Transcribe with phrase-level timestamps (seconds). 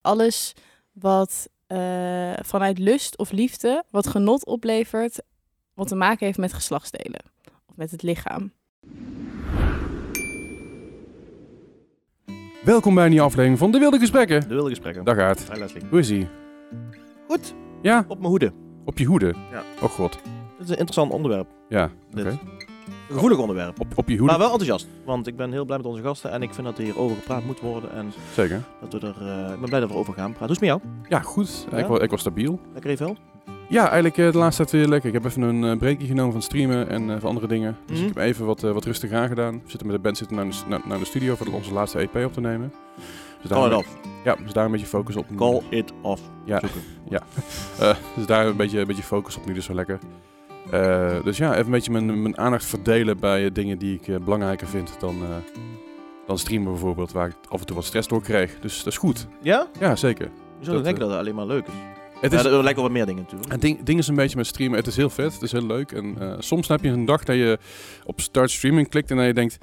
[0.00, 0.54] Alles
[0.92, 5.22] wat eh, vanuit lust of liefde, wat genot oplevert,
[5.74, 7.20] wat te maken heeft met geslachtsdelen
[7.66, 8.52] of met het lichaam.
[12.64, 14.40] Welkom bij een nieuwe aflevering van De Wilde Gesprekken.
[14.40, 15.04] De wilde gesprekken.
[15.04, 15.52] Dag Aard.
[15.52, 15.82] Hi Leslie.
[15.90, 16.28] Hoe is ie?
[17.28, 18.52] Goed, Ja, op mijn hoede.
[18.84, 19.34] op je hoede.
[19.50, 19.62] Ja.
[19.82, 20.14] Oh god.
[20.14, 20.22] Het
[20.58, 21.48] is een interessant onderwerp.
[21.68, 22.38] Ja, oké.
[23.10, 23.80] Een gevoelig onderwerp.
[23.80, 24.30] Op, op je hoede.
[24.32, 24.88] Maar wel enthousiast.
[25.04, 26.30] Want ik ben heel blij met onze gasten.
[26.30, 27.92] En ik vind dat er hierover gepraat moet worden.
[27.92, 28.62] En Zeker.
[28.88, 29.14] dat we er...
[29.46, 30.46] eh, ik ben blij dat we erover gaan praten.
[30.56, 31.08] Hoe is het met jou?
[31.08, 31.66] Ja, goed.
[31.70, 31.76] Ja?
[31.76, 32.60] Ik, was, ik was stabiel.
[32.72, 33.16] Lekker even wel?
[33.68, 35.08] Ja, eigenlijk eh, de laatste tijd weer lekker.
[35.08, 37.76] Ik heb even een eh breakje genomen van streamen en eh, van andere dingen.
[37.86, 38.08] Dus Mhm.
[38.08, 39.52] ik heb even wat, eh, wat rustig aangedaan.
[39.64, 41.72] We zitten met de band zitten naar de, s- naar, naar de studio voor onze
[41.72, 42.72] laatste EP op te nemen.
[43.42, 43.96] Dus Call it off.
[44.24, 45.26] Ja, dus daar een beetje focus op.
[45.36, 46.22] Call it off.
[46.44, 46.58] Ja.
[46.60, 46.80] Zoeken.
[47.80, 49.98] Eh, dus daar een beetje, een beetje focus op nu, dus wel lekker.
[50.70, 54.08] Eh, dus ja, even een beetje mijn, mijn aandacht verdelen bij eh, dingen die ik
[54.08, 55.16] eh, belangrijker vind dan,
[56.26, 58.58] dan streamen bijvoorbeeld, waar ik af en toe wat stress door kreeg.
[58.60, 59.26] Dus dat is goed.
[59.42, 59.68] Ja?
[59.80, 60.30] Ja, zeker.
[60.58, 61.72] Je zou Dat, denken dat het alleen maar leuk is.
[62.20, 63.52] Het Ja, is, er lijken wel wat meer dingen natuurlijk.
[63.52, 65.66] het ding, ding is een beetje met streamen, het is heel vet, het is heel
[65.66, 65.92] leuk.
[65.92, 67.58] En soms heb je een dag dat je
[68.04, 69.58] op start streaming klikt en dat je denkt,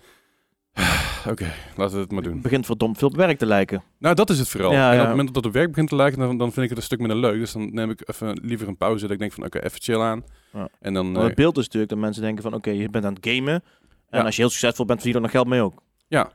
[1.32, 2.34] oké, laten we het maar doen.
[2.34, 3.84] Het begint verdomd veel op werk te lijken.
[4.00, 4.72] Nou, dat is het vooral.
[4.72, 5.02] Ja, en ja.
[5.02, 6.84] op het moment dat het werk begint te lijken, dan, dan vind ik het een
[6.84, 7.40] stuk minder leuk.
[7.40, 10.00] Dus dan neem ik even liever een pauze, dat ik denk van, oké, even chill
[10.00, 10.24] aan.
[10.54, 10.70] Ja.
[10.80, 11.12] En dan...
[11.12, 12.54] Maar eh, het beeld is natuurlijk dat mensen denken van...
[12.54, 13.64] Oké, je bent aan het gamen.
[14.10, 15.84] En als je heel succesvol bent, verdien je er nog geld mee ook.
[16.08, 16.32] Ja.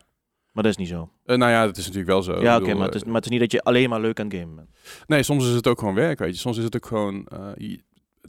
[0.53, 1.11] Maar dat is niet zo.
[1.25, 2.41] eh, nou ja, dat is natuurlijk wel zo.
[2.43, 4.21] ja, oké, maar, het is, eh, maar het is niet dat je alleen maar leuk
[4.21, 4.69] aan het gamen bent.
[5.07, 6.41] Nee, soms is het ook gewoon werk, weet je.
[6.41, 7.27] Soms is het ook gewoon...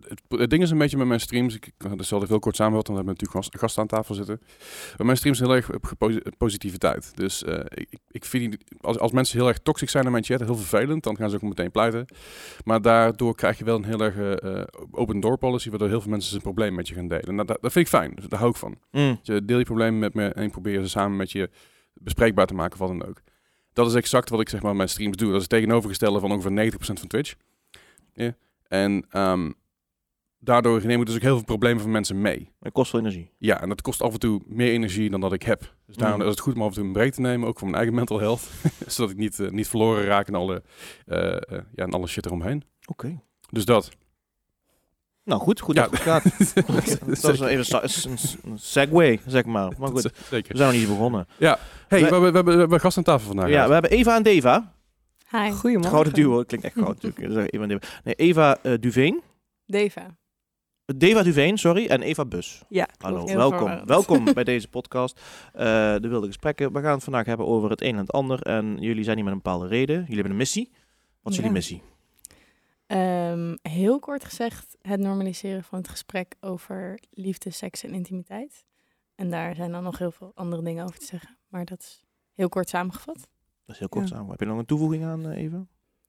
[0.02, 2.39] het, het ding is een beetje met mijn streams, ik, ik dat zal ik heel
[2.39, 4.39] kort samenvatten, want we hebben natuurlijk gast- gasten aan tafel zitten.
[4.97, 7.11] Bij mijn streams heel erg op positiviteit.
[7.16, 10.39] Dus eh, ik, ik- vind, als, als mensen heel erg toxic zijn in mijn chat,
[10.39, 12.05] heel vervelend, dan gaan ze ook meteen pleiten.
[12.63, 16.02] Maar daardoor krijg je wel een heel erg eh, eh, open door policy, waardoor heel
[16.02, 17.35] veel mensen zijn probleem met je gaan delen.
[17.35, 18.78] Nou, dat, dat vind ik fijn, daar hou ik van.
[18.91, 19.19] Mm.
[19.22, 21.50] Je deel je problemen met me en probeer ze samen met je
[21.94, 23.22] bespreekbaar te maken, wat dan ook.
[23.73, 25.28] Dat is exact wat ik zeg maar met mijn streams doe.
[25.28, 27.33] Dat is het tegenovergestelde van ongeveer 90% van Twitch.
[28.13, 28.35] Ja.
[28.67, 29.52] En ehm,
[30.44, 32.52] daardoor neem ik dus ook heel veel problemen van mensen mee.
[32.59, 33.30] Het kost veel energie.
[33.38, 35.73] Ja, en dat kost af en toe meer energie dan dat ik heb.
[35.85, 36.25] Dus daarom Mm.
[36.25, 37.95] is het goed om af en toe een break te nemen, ook voor mijn eigen
[37.95, 38.50] mental health.
[38.88, 40.63] Zodat ik niet, eh, niet verloren raak in alle,
[41.06, 41.41] eh, eh,
[41.75, 42.63] ja, in alle shit eromheen.
[42.85, 43.19] Oké.
[43.50, 43.90] Dus dat.
[45.23, 45.81] Nou goed, goed Ja.
[45.88, 46.23] dat het gaat.
[47.22, 49.72] dat is even een, segue, zeg maar.
[49.78, 50.51] Maar goed, Zeker.
[50.51, 51.28] we zijn nog niet begonnen.
[51.38, 51.57] Hey, We-
[51.88, 53.50] we, hebben- we, hebben, we hebben gast aan tafel vandaag.
[53.50, 54.73] Ja, we hebben Eva en Deva.
[55.29, 55.91] Hi, Het Goedemorgen.
[55.91, 57.34] gouden duo, het klinkt echt goud natuurlijk.
[57.34, 57.88] Dus Eva en Deva.
[58.03, 59.22] Nee, Eva Duveen.
[59.66, 60.06] Deva.
[60.85, 61.85] Deva Duveen, sorry.
[61.88, 62.63] En Eva Bus.
[62.69, 63.57] Ja, Hallo, welkom.
[63.57, 63.88] verwarrend.
[63.88, 65.21] Welkom bij deze podcast.
[65.53, 65.63] eh,
[65.95, 66.73] de Wilde Gesprekken.
[66.73, 68.41] We gaan het vandaag hebben over het een en het ander.
[68.41, 69.95] En jullie zijn hier met een bepaalde reden.
[69.99, 70.72] Jullie hebben een missie.
[71.22, 71.43] Wat is Ja.
[71.43, 71.81] jullie missie?
[72.88, 78.66] Ehm, heel kort gezegd, het normaliseren van het gesprek over liefde, seks en intimiteit.
[79.16, 81.38] En daar zijn dan nog heel veel andere dingen over te zeggen.
[81.47, 83.16] Maar dat is heel kort samengevat.
[83.66, 84.16] Dat is heel kort Ja.
[84.16, 84.31] samen.
[84.31, 85.66] Heb je nog een toevoeging aan, eh, Eva?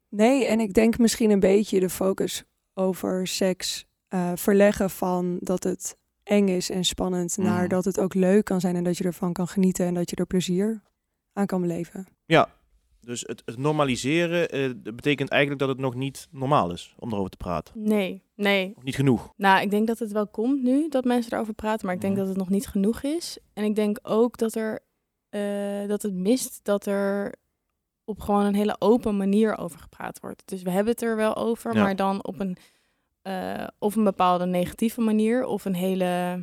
[0.09, 5.63] Nee, en ik denk misschien een beetje de focus over seks eh, verleggen van dat
[5.65, 7.45] het eng is en spannend Mm.
[7.45, 10.11] naar dat het ook leuk kan zijn en dat je ervan kan genieten en dat
[10.11, 10.83] je er plezier
[11.33, 12.07] aan kan beleven.
[12.25, 12.49] Ja.
[13.01, 17.31] Dus het, het normaliseren eh, betekent eigenlijk dat het nog niet normaal is om erover
[17.31, 17.75] te praten.
[17.83, 18.73] Nee, nee.
[18.77, 19.33] Of niet genoeg.
[19.37, 22.13] Nou, ik denk dat het wel komt nu dat mensen erover praten, maar ik denk
[22.13, 22.21] Mhm.
[22.23, 23.39] dat het nog niet genoeg is.
[23.53, 24.81] En ik denk ook dat er
[25.29, 27.35] eh, dat het mist dat er
[28.05, 30.43] op gewoon een hele open manier over gepraat wordt.
[30.45, 31.83] Dus we hebben het er wel over, Ja.
[31.83, 32.57] maar dan op een
[33.25, 36.43] eh, of een bepaalde negatieve manier of een hele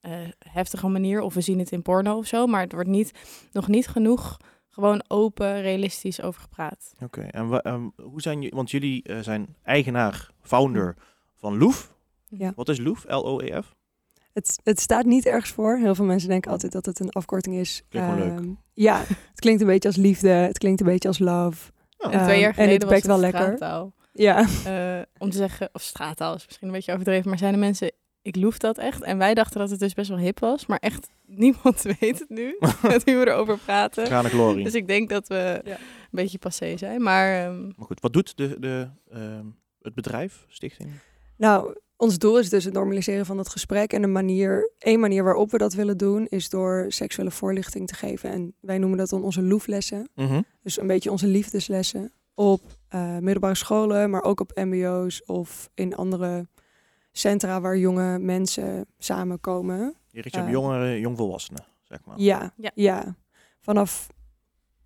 [0.00, 2.46] eh, heftige manier, of we zien het in porno of zo.
[2.46, 3.12] Maar het wordt niet
[3.52, 4.36] nog niet genoeg
[4.68, 6.94] gewoon open, realistisch over gepraat.
[7.02, 7.20] Oké.
[7.20, 10.96] En ehm, hoe zijn jullie, want jullie eh, zijn eigenaar, founder
[11.36, 11.92] van Loef.
[12.28, 12.52] Ja.
[12.56, 13.04] Wat is Loef?
[13.08, 13.74] L-O-E-F?
[14.32, 15.76] Het, het staat niet ergens voor.
[15.76, 17.82] Heel veel mensen denken altijd dat het een afkorting is.
[17.88, 18.38] Klinkt gewoon leuk.
[18.38, 20.28] Ehm, Ja, het klinkt een beetje als liefde.
[20.28, 21.70] Het klinkt een beetje als love.
[21.98, 23.58] Oh, En Ehm, twee jaar en het was het wel lekker.
[24.12, 27.58] Ja, Eh, om te zeggen, of straattaal is misschien een beetje overdreven, maar zijn de
[27.58, 29.02] mensen, ik loef dat echt.
[29.02, 32.28] En wij dachten dat het dus best wel hip was, maar echt niemand weet het
[32.28, 34.06] nu, met wie we erover praten.
[34.24, 34.64] Glorie.
[34.64, 35.72] Dus ik denk dat we Ja.
[35.76, 35.78] een
[36.10, 37.02] beetje passé zijn.
[37.02, 39.46] Maar ehm, Maar goed, wat doet de, de, ehm,
[39.82, 40.90] het bedrijf, stichting?
[41.36, 43.92] Nou, ons doel is dus het normaliseren van het gesprek.
[43.92, 47.94] En de manier, één manier waarop we dat willen doen, is door seksuele voorlichting te
[47.94, 48.30] geven.
[48.30, 50.08] En wij noemen dat dan onze loeflessen.
[50.14, 50.40] Mhm.
[50.62, 55.96] Dus een beetje onze liefdeslessen op eh, middelbare scholen, maar ook op mbo's of in
[55.96, 56.48] andere
[57.12, 59.94] centra waar jonge mensen samenkomen.
[60.10, 60.52] Je richt je op Eh.
[60.52, 62.18] jongeren, jongvolwassenen, zeg maar.
[62.18, 62.70] Ja, Ja.
[62.74, 63.14] ja.
[63.60, 64.06] Vanaf,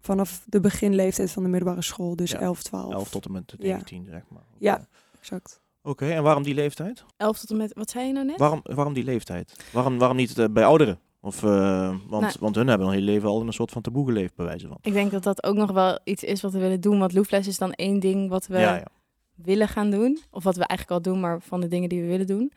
[0.01, 2.93] vanaf de beginleeftijd van de middelbare school, dus Ja, 11, 12.
[2.93, 3.73] 11 tot en met de Ja.
[3.75, 4.43] 19, zeg maar.
[4.43, 4.57] Oké.
[4.59, 4.87] Ja.
[5.21, 5.61] Exact.
[5.83, 7.05] Oké, en waarom die leeftijd?
[7.17, 8.39] 11 tot en met, wat zei je nou net?
[8.39, 9.65] Waarom, waarom die leeftijd?
[9.73, 10.99] Waarom, waarom niet eh, bij ouderen?
[11.25, 12.33] Of, eh, want, Nou.
[12.41, 14.69] want hun hebben hun hele leven al in een soort van taboe geleefd, bij wijze
[14.69, 14.79] van.
[14.81, 16.99] Ik denk dat dat ook nog wel iets is wat we willen doen.
[16.99, 18.87] Want Loefles is dan één ding wat we ja, ja.
[19.35, 20.19] willen gaan doen.
[20.31, 22.53] Of wat we eigenlijk al doen, maar van de dingen die we willen doen.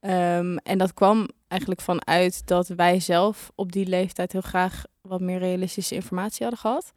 [0.00, 5.20] Ehm, en dat kwam eigenlijk vanuit dat wij zelf op die leeftijd heel graag wat
[5.20, 6.92] meer realistische informatie hadden gehad.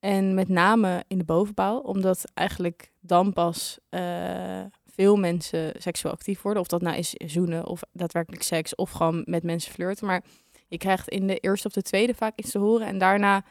[0.00, 6.42] En met name in de bovenbouw, omdat eigenlijk dan pas eh, veel mensen seksueel actief
[6.42, 6.62] worden.
[6.62, 10.06] Of dat nou is zoenen of daadwerkelijk seks of gewoon met mensen flirten.
[10.06, 10.24] Maar
[10.68, 13.44] je krijgt in de eerste of de tweede vaak iets te horen en daarna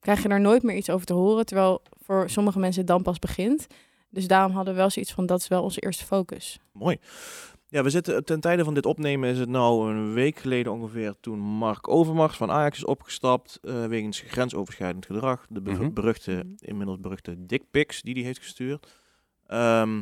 [0.00, 1.46] krijg je er nooit meer iets over te horen.
[1.46, 3.66] Terwijl voor sommige mensen het dan pas begint.
[4.10, 6.58] Dus daarom hadden we wel zoiets van, dat is wel onze eerste focus.
[6.72, 6.96] Mooi.
[7.68, 11.14] Ja, we zitten ten tijde van dit opnemen is het nou een week geleden ongeveer
[11.20, 15.46] toen Mark Overmars van Ajax is opgestapt eh, wegens grensoverschrijdend gedrag.
[15.48, 15.92] De be- Mhm.
[15.92, 16.46] beruchte, Mhm.
[16.58, 19.00] inmiddels beruchte dickpics die hij heeft gestuurd.
[19.46, 20.00] Ehm,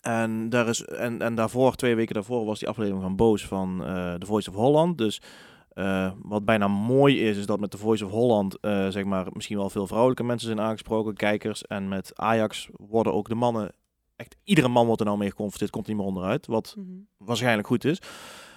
[0.00, 3.84] en, daar is, en, en daarvoor, twee weken daarvoor, was die aflevering van Boos van
[3.84, 4.98] eh The Voice of Holland.
[4.98, 5.20] Dus
[5.74, 9.26] eh, wat bijna mooi is, is dat met The Voice of Holland, eh, zeg maar,
[9.32, 11.66] misschien wel veel vrouwelijke mensen zijn aangesproken, kijkers.
[11.66, 13.72] En met Ajax worden ook de mannen,
[14.16, 16.46] echt iedere man wordt er nou mee geconfronteerd, komt niet meer onderuit.
[16.46, 16.88] Wat Mhm.
[17.16, 17.98] waarschijnlijk goed is.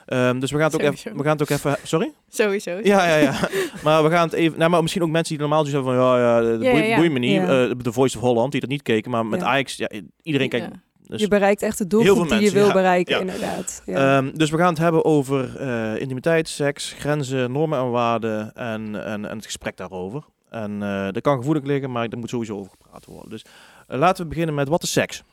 [0.05, 1.17] Ehm, dus we gaan het ook even.
[1.17, 1.77] We gaan het ook even.
[1.83, 2.11] Sorry?
[2.27, 2.71] Sowieso.
[2.83, 3.49] Ja, ja, ja.
[3.83, 4.59] maar we gaan het even.
[4.59, 6.99] Nou, maar misschien ook mensen die normaal hebben van ja, ja, dat Ja, boeit, ja,
[6.99, 7.31] me niet.
[7.31, 7.67] Ja.
[7.67, 9.45] Eh, Voice of Holland, die dat niet keken, maar met Ja.
[9.45, 9.89] Ajax, ja,
[10.21, 10.67] iedereen kijkt.
[11.07, 12.73] Dus, je bereikt echt de doelgroep die je wil ja.
[12.73, 13.19] bereiken, Ja.
[13.21, 13.81] inderdaad.
[13.85, 14.17] Ja.
[14.17, 19.03] Ehm, dus we gaan het hebben over eh, intimiteit, seks, grenzen, normen en waarden en,
[19.05, 20.23] en, en het gesprek daarover.
[20.49, 23.29] En eh dat kan gevoelig liggen, maar er moet sowieso over gepraat worden.
[23.29, 23.45] Dus
[23.87, 25.23] eh, laten we beginnen met wat is seks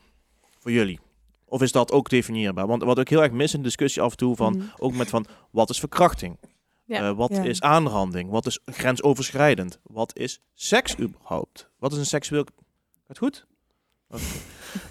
[0.59, 0.99] voor jullie?
[1.45, 2.67] Of is dat ook definieerbaar?
[2.67, 4.65] Want wat ik heel erg mis in de discussie af en toe van, Mhm.
[4.77, 6.37] ook met van, wat is verkrachting?
[6.85, 7.15] Ja.
[7.15, 7.43] Wat Ja.
[7.43, 8.29] is aanranding?
[8.29, 9.79] Wat is grensoverschrijdend?
[9.83, 11.69] Wat is seks überhaupt?
[11.79, 12.45] Wat is een seksueel...
[13.07, 13.45] Gaat goed?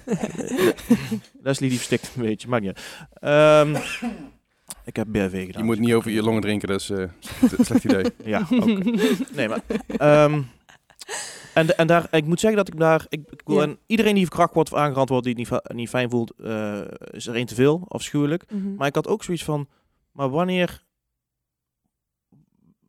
[0.05, 0.75] Le-
[1.43, 3.07] Leslie die verstikt een beetje, maakt niet uit.
[3.13, 3.83] Ehm,
[4.91, 5.61] ik heb BRV gedaan.
[5.61, 8.05] Je moet niet over je longen drinken, dat is eh, een slecht idee.
[8.25, 8.65] Ja, oké.
[9.35, 9.61] Nee, maar...
[9.87, 10.43] ehm,
[11.55, 13.07] en, en daar, ik moet zeggen dat ik daar...
[13.09, 13.63] Ik, ik wil, Ja.
[13.63, 16.81] en iedereen die verkracht wordt of aangerand wordt, die het niet, niet fijn voelt, eh,
[17.11, 18.45] is er één te veel, afschuwelijk.
[18.51, 18.75] Mhm.
[18.75, 19.69] Maar ik had ook zoiets van,
[20.13, 20.83] maar wanneer...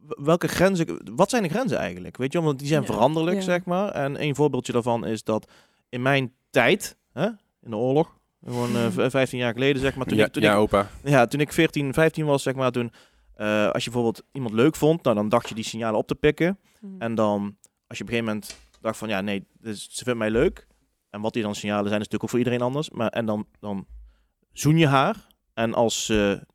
[0.07, 2.17] Welke grenzen, wat zijn de grenzen eigenlijk?
[2.17, 2.87] Weet je, want die zijn Ja.
[2.87, 3.43] veranderlijk, Ja.
[3.43, 3.89] zeg maar.
[3.89, 5.51] En een voorbeeldje daarvan is dat
[5.89, 7.25] in mijn tijd, hè,
[7.61, 10.41] in de oorlog, gewoon eh, v- 15 jaar geleden, zeg maar, toen, Ja, ik, toen,
[10.43, 10.87] ja ik, opa.
[11.03, 12.91] ja, toen ik 14, 15 was, zeg maar, toen,
[13.35, 16.15] eh, als je bijvoorbeeld iemand leuk vond, nou, dan dacht je die signalen op te
[16.15, 16.59] pikken.
[16.79, 17.01] Mhm.
[17.01, 17.57] En dan,
[17.87, 20.67] als je op een gegeven moment dacht van, ja, nee, dus, ze vindt mij leuk.
[21.09, 22.89] En wat die dan signalen zijn, is natuurlijk ook voor iedereen anders.
[22.89, 23.87] Maar, en dan, dan
[24.51, 25.27] zoen je haar.
[25.53, 26.45] En als ze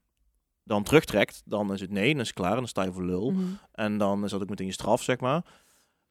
[0.65, 2.51] dan terugtrekt, dan is het nee, dan is het klaar.
[2.53, 3.31] En dan sta je voor lul.
[3.31, 3.43] Mhm.
[3.73, 5.43] En dan is dat ook meteen je straf, zeg maar.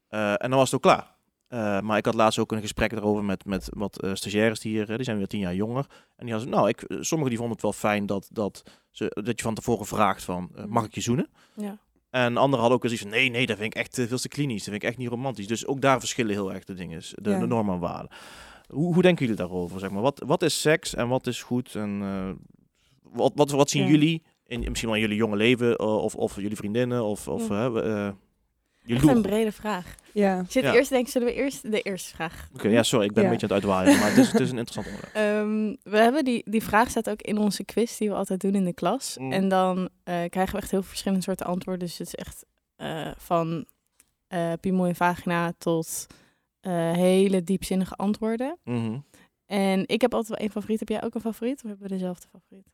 [0.07, 1.15] Eh, en dan was het ook klaar.
[1.47, 4.71] Eh, maar ik had laatst ook een gesprek erover met, met wat eh, stagiaires die
[4.71, 5.85] hier, eh, die zijn weer tien jaar jonger.
[6.15, 9.37] En die hadden, nou, ik, sommigen die vonden het wel fijn dat, dat, ze, dat
[9.37, 11.29] je van tevoren vraagt van, eh, mag ik je zoenen?
[11.55, 11.77] Ja.
[12.09, 14.27] En anderen hadden ook eens iets van, nee, nee, dat vind ik echt veel te
[14.27, 14.55] klinisch.
[14.63, 15.47] Dat vind ik echt niet romantisch.
[15.47, 17.39] Dus ook daar verschillen heel erg de dingen, de, Ja.
[17.39, 18.11] de normen en waarden.
[18.67, 19.79] Hoe, hoe denken jullie daarover?
[19.79, 20.01] Zeg maar?
[20.01, 21.75] wat, wat is seks en wat is goed?
[21.75, 21.99] En
[23.01, 23.89] wat, wat, wat zien Ja.
[23.89, 27.47] jullie, in, misschien wel in jullie jonge leven, of, of jullie vriendinnen, of, of
[28.95, 29.95] Echt een brede vraag.
[30.13, 30.43] Ja.
[30.49, 30.73] Zit Ja.
[30.73, 33.29] eerst te denken, zullen we eerst de eerste vraag Oké, ja, sorry, ik ben Ja.
[33.29, 35.15] een beetje aan het uitwaaien, maar het is, het is een interessant onderwerp.
[35.25, 38.55] Ehm, we hebben die, die vraag staat ook in onze quiz die we altijd doen
[38.55, 39.17] in de klas.
[39.19, 39.31] Mm.
[39.31, 41.87] En dan eh, krijgen we echt heel verschillende soorten antwoorden.
[41.87, 42.45] Dus het is echt
[42.75, 43.65] eh, van
[44.27, 46.07] eh piemel en vagina tot
[46.59, 48.57] eh, hele diepzinnige antwoorden.
[48.63, 48.97] Mhm.
[49.45, 50.79] En ik heb altijd wel één favoriet.
[50.79, 51.55] Heb jij ook een favoriet?
[51.63, 52.67] Of hebben we dezelfde favoriet?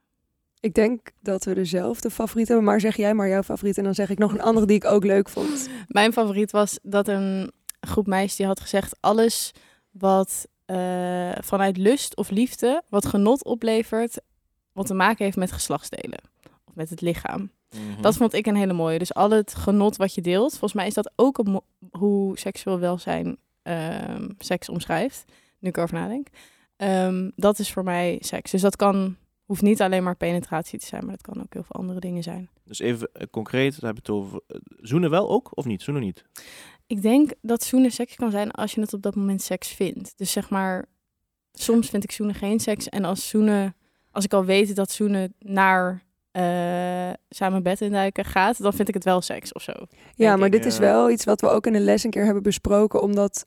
[0.63, 3.93] Ik denk dat we dezelfde favoriet hebben, maar zeg jij maar jouw favoriet en dan
[3.93, 5.69] zeg ik nog een andere die ik ook leuk vond.
[5.87, 8.97] Mijn favoriet was dat een groep meisjes die had gezegd...
[8.99, 9.51] alles
[9.91, 14.21] wat eh, vanuit lust of liefde, wat genot oplevert...
[14.71, 16.19] wat te maken heeft met geslachtsdelen.
[16.65, 17.51] Of met het lichaam.
[17.69, 18.01] Mhm.
[18.01, 18.99] Dat vond ik een hele mooie.
[18.99, 22.79] Dus al het genot wat je deelt, volgens mij is dat ook een hoe seksueel
[22.79, 25.25] welzijn ehm, seks omschrijft.
[25.59, 26.27] Nu ik erover nadenk.
[26.75, 28.51] Ehm, dat is voor mij seks.
[28.51, 29.15] Dus dat kan,
[29.53, 32.23] hoeft niet alleen maar penetratie te zijn, maar dat kan ook heel veel andere dingen
[32.23, 32.49] zijn.
[32.63, 34.41] Dus even eh, concreet, daar hebben we het over.
[34.47, 35.81] eh, zoenen wel ook of niet?
[35.81, 36.25] Zoenen niet?
[36.87, 40.13] Ik denk dat zoenen seks kan zijn als je het op dat moment seks vindt.
[40.17, 40.85] Dus zeg maar,
[41.53, 42.89] soms vind ik zoenen geen seks.
[42.89, 43.75] En als zoenen,
[44.11, 48.93] als ik al weet dat zoenen naar eh, samen bed induiken gaat, dan vind ik
[48.93, 49.73] het wel seks of zo.
[50.15, 52.25] Ja, maar ik, dit is wel iets wat we ook in de les een keer
[52.25, 53.45] hebben besproken, omdat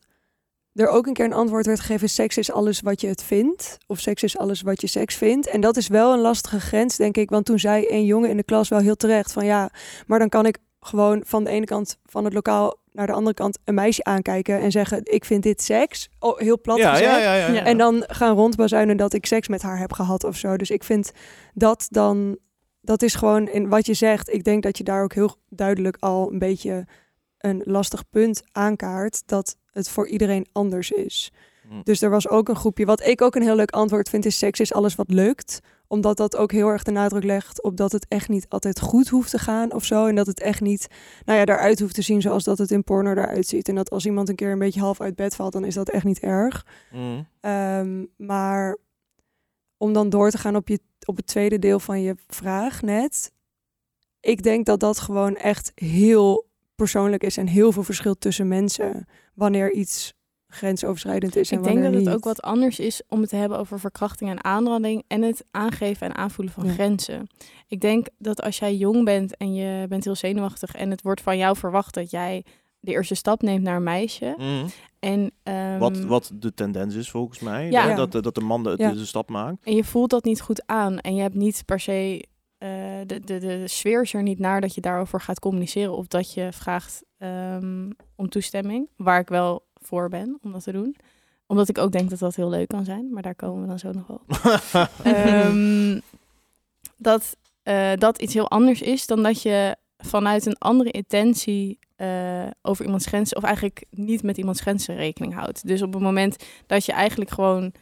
[0.77, 3.77] er ook een keer een antwoord werd gegeven, seks is alles wat je het vindt,
[3.87, 5.47] of seks is alles wat je seks vindt.
[5.47, 8.37] En dat is wel een lastige grens, denk ik, want toen zei een jongen in
[8.37, 9.69] de klas wel heel terecht van ja,
[10.07, 13.35] maar dan kan ik gewoon van de ene kant van het lokaal naar de andere
[13.35, 17.21] kant een meisje aankijken en zeggen, ik vind dit seks, oh, heel plat ja, gezegd.
[17.21, 17.63] ja, ja.
[17.63, 20.57] En dan gaan rondbazuinen dat ik seks met haar heb gehad of zo.
[20.57, 21.11] Dus ik vind
[21.53, 22.37] dat dan
[22.81, 24.33] dat is gewoon in wat je zegt.
[24.33, 26.85] Ik denk dat je daar ook heel duidelijk al een beetje
[27.37, 29.23] een lastig punt aankaart.
[29.25, 31.31] Dat het voor iedereen anders is.
[31.69, 31.81] Hm.
[31.83, 32.85] Dus er was ook een groepje.
[32.85, 35.59] Wat ik ook een heel leuk antwoord vind, is seks is alles wat lukt.
[35.87, 39.07] Omdat dat ook heel erg de nadruk legt op dat het echt niet altijd goed
[39.07, 40.05] hoeft te gaan of zo.
[40.05, 40.87] En dat het echt niet,
[41.25, 43.69] nou ja, daaruit hoeft te zien zoals dat het in porno eruit ziet.
[43.69, 45.89] En dat als iemand een keer een beetje half uit bed valt, dan is dat
[45.89, 46.65] echt niet erg.
[46.89, 47.23] Hm.
[47.39, 48.77] Ehm, maar
[49.77, 53.31] om dan door te gaan op, je, op het tweede deel van je vraag net.
[54.19, 59.05] Ik denk dat dat gewoon echt heel persoonlijk is en heel veel verschilt tussen mensen.
[59.37, 60.13] Wanneer iets
[60.47, 63.57] grensoverschrijdend is en Ik denk dat het ook wat anders is om het te hebben
[63.59, 66.71] over verkrachting en aanranding en het aangeven en aanvoelen van Ja.
[66.71, 67.27] grenzen.
[67.67, 71.21] Ik denk dat als jij jong bent en je bent heel zenuwachtig en het wordt
[71.21, 72.43] van jou verwacht dat jij
[72.79, 74.33] de eerste stap neemt naar een meisje.
[74.37, 74.67] Hm.
[74.99, 77.69] En, ehm, Wat, wat de tendens is volgens mij.
[77.69, 77.87] Ja.
[77.89, 77.95] hè.
[77.95, 78.91] Dat, de- dat de man de, Ja.
[78.91, 79.65] de, de stap maakt.
[79.65, 82.23] en je voelt dat niet goed aan en je hebt niet per se
[82.57, 82.69] eh,
[83.05, 86.33] de, de, de sfeer is er niet naar dat je daarover gaat communiceren of dat
[86.33, 90.95] je vraagt ehm, om toestemming, waar ik wel voor ben om dat te doen.
[91.47, 93.79] Omdat ik ook denk dat dat heel leuk kan zijn, maar daar komen we dan
[93.79, 94.21] zo nog wel.
[95.13, 95.99] Ehm,
[96.97, 97.37] dat
[97.67, 102.85] eh, dat iets heel anders is dan dat je vanuit een andere intentie eh, over
[102.85, 105.67] iemands grenzen, of eigenlijk niet met iemands grenzen rekening houdt.
[105.67, 107.73] Dus op het moment dat je eigenlijk gewoon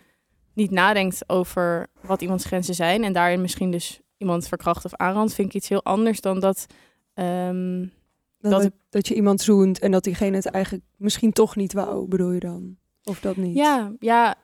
[0.54, 5.34] niet nadenkt over wat iemands grenzen zijn en daarin misschien dus iemand verkracht of aanrandt,
[5.34, 6.66] vind ik iets heel anders dan dat.
[7.14, 7.86] ehm,
[8.40, 12.32] dat, dat- je iemand zoent en dat diegene het eigenlijk misschien toch niet wou, bedoel
[12.32, 12.78] je dan?
[13.04, 13.56] Of dat niet?
[13.56, 14.36] Ja, ja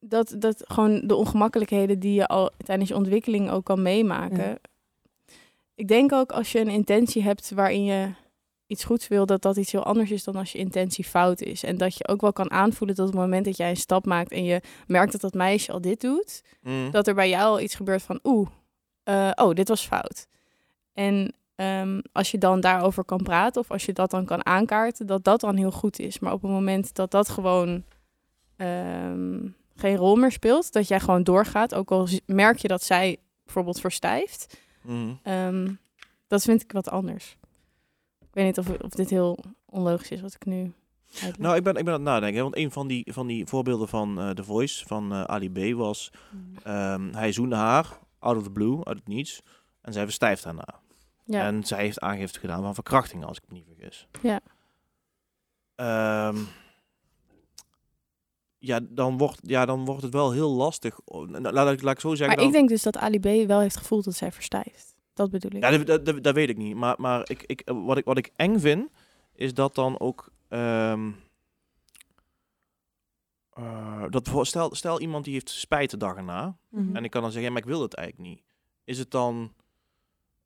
[0.00, 4.38] dat, dat gewoon de ongemakkelijkheden die je al tijdens je ontwikkeling ook kan meemaken.
[4.48, 4.56] Ja.
[5.74, 8.08] Ik denk ook als je een intentie hebt waarin je
[8.66, 11.62] iets goeds wil, dat dat iets heel anders is dan als je intentie fout is.
[11.62, 14.06] En dat je ook wel kan aanvoelen dat op het moment dat jij een stap
[14.06, 16.90] maakt en je merkt dat dat meisje al dit doet, Hm.
[16.90, 18.48] dat er bij jou al iets gebeurt van oeh,
[19.04, 20.26] eh, oh, dit was fout.
[20.92, 25.06] En ehm, als je dan daarover kan praten of als je dat dan kan aankaarten,
[25.06, 26.18] dat dat dan heel goed is.
[26.18, 27.84] Maar op het moment dat dat gewoon
[28.56, 29.46] ehm,
[29.76, 33.80] geen rol meer speelt, dat jij gewoon doorgaat, ook al merk je dat zij bijvoorbeeld
[33.80, 35.12] verstijft, Hm.
[35.22, 35.72] ehm,
[36.26, 37.36] dat vind ik wat anders.
[38.20, 40.72] Ik weet niet of, of dit heel onlogisch is wat ik nu.
[41.38, 42.36] Nou, ik ben, ik ben aan het nadenken.
[42.36, 45.50] hè, Want een van die, van die voorbeelden van eh The Voice van eh, Ali
[45.50, 46.10] B was...
[46.62, 49.40] ehm, hij zoende haar, out of the blue, uit het niets.
[49.80, 50.80] En zij verstijft daarna.
[51.24, 51.46] ja.
[51.46, 54.06] En zij heeft aangifte gedaan van verkrachting, als ik me niet vergis.
[54.22, 54.40] Ja.
[55.74, 56.38] Ehm,
[58.58, 61.00] ja, dan wordt, ja, dan wordt het wel heel lastig.
[61.04, 62.26] Oh, nou, Laat ik, laat ik zo zeggen.
[62.26, 64.94] maar dan- ik denk dus dat Ali B wel heeft gevoeld dat zij verstijft.
[65.14, 65.62] Dat bedoel ik.
[65.62, 66.74] Ja, dat, dat, dat, dat weet ik niet.
[66.74, 68.88] Maar, maar ik, ik, wat, ik, wat ik eng vind,
[69.34, 70.28] is dat dan ook...
[70.48, 71.10] ehm,
[73.54, 76.56] eh, dat, voor- stel, stel iemand die heeft spijt de dag erna.
[76.68, 76.96] Mhm.
[76.96, 78.42] En ik kan dan zeggen, ja, maar ik wil het eigenlijk niet.
[78.84, 79.52] Is het dan...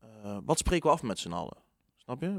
[0.01, 1.57] eh, wat spreken we af met z'n allen?
[1.97, 2.39] Snap je?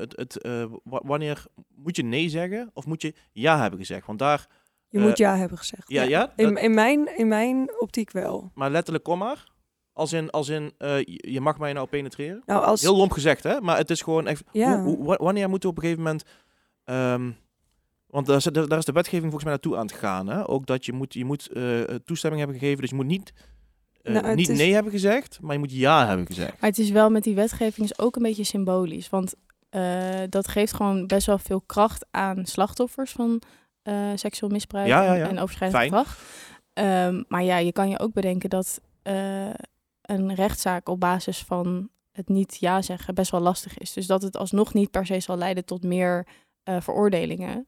[0.00, 4.06] Het, het, eh, wa- wanneer moet je nee zeggen of moet je ja hebben gezegd?
[4.06, 4.46] Want daar...
[4.88, 5.88] Je moet ja hebben gezegd.
[5.88, 6.32] Ja, ja?
[6.36, 8.50] In, dat- in, mijn, in mijn optiek wel.
[8.54, 9.48] maar letterlijk, kom maar.
[9.92, 12.42] Als in, als in je je mag mij nou penetreren.
[12.46, 13.60] Nou, als, Heel lomp gezegd, hè?
[13.60, 14.42] Maar het is gewoon echt...
[14.52, 14.82] Ja.
[14.82, 16.24] Hoe, hoe- wa- wanneer moeten we op een gegeven moment...
[16.84, 17.30] ehm,
[18.10, 20.26] want daar is, de- daar is de wetgeving volgens mij naartoe aan het gaan.
[20.28, 20.48] Hè?
[20.48, 22.80] Ook dat je moet, je moet eh, toestemming hebben gegeven.
[22.80, 23.32] Dus je moet niet,
[24.02, 26.60] eh, Nou, niet is- nee hebben gezegd, maar je moet ja hebben gezegd.
[26.60, 29.08] Maar het is wel met die wetgeving is ook een beetje symbolisch.
[29.08, 29.34] Want
[29.70, 33.42] eh, dat geeft gewoon best wel veel kracht aan slachtoffers van
[34.14, 35.28] seksueel misbruik Ja, ja, en- ja.
[35.28, 36.18] en overschrijdend gedrag.
[36.72, 38.80] Ehm, maar ja, je kan je ook bedenken dat
[40.02, 43.92] een rechtszaak op basis van het niet ja zeggen best wel lastig is.
[43.92, 46.26] Dus dat het alsnog niet per se zal leiden tot meer
[46.80, 47.66] veroordelingen.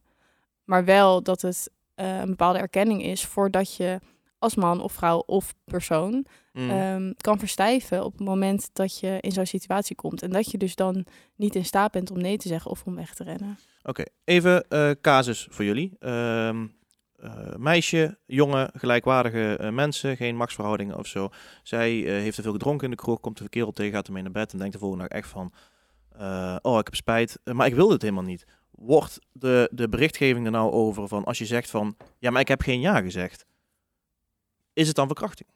[0.65, 3.99] Maar wel dat het eh, een bepaalde erkenning is voordat je
[4.39, 6.71] als man of vrouw of persoon Mm.
[6.71, 10.23] ehm, kan verstijven op het moment dat je in zo'n situatie komt.
[10.23, 11.05] En dat je dus dan
[11.37, 13.59] niet in staat bent om nee te zeggen of om weg te rennen.
[13.83, 15.97] Oké, even eh, casus voor jullie.
[15.99, 16.67] Ehm,
[17.17, 21.29] eh, meisje, jongen, gelijkwaardige mensen, geen machtsverhoudingen of zo.
[21.63, 24.33] Zij heeft te veel gedronken in de kroeg, komt de kerel tegen, gaat ermee naar
[24.33, 25.53] bed en denkt de volgende dag echt van...
[26.63, 28.47] oh, ik heb spijt, maar ik wil dit helemaal niet.
[28.85, 31.97] Wordt de, de berichtgeving er nou over van als je zegt van...
[32.19, 33.45] Ja, maar ik heb geen ja gezegd.
[34.73, 35.49] Is het dan verkrachting?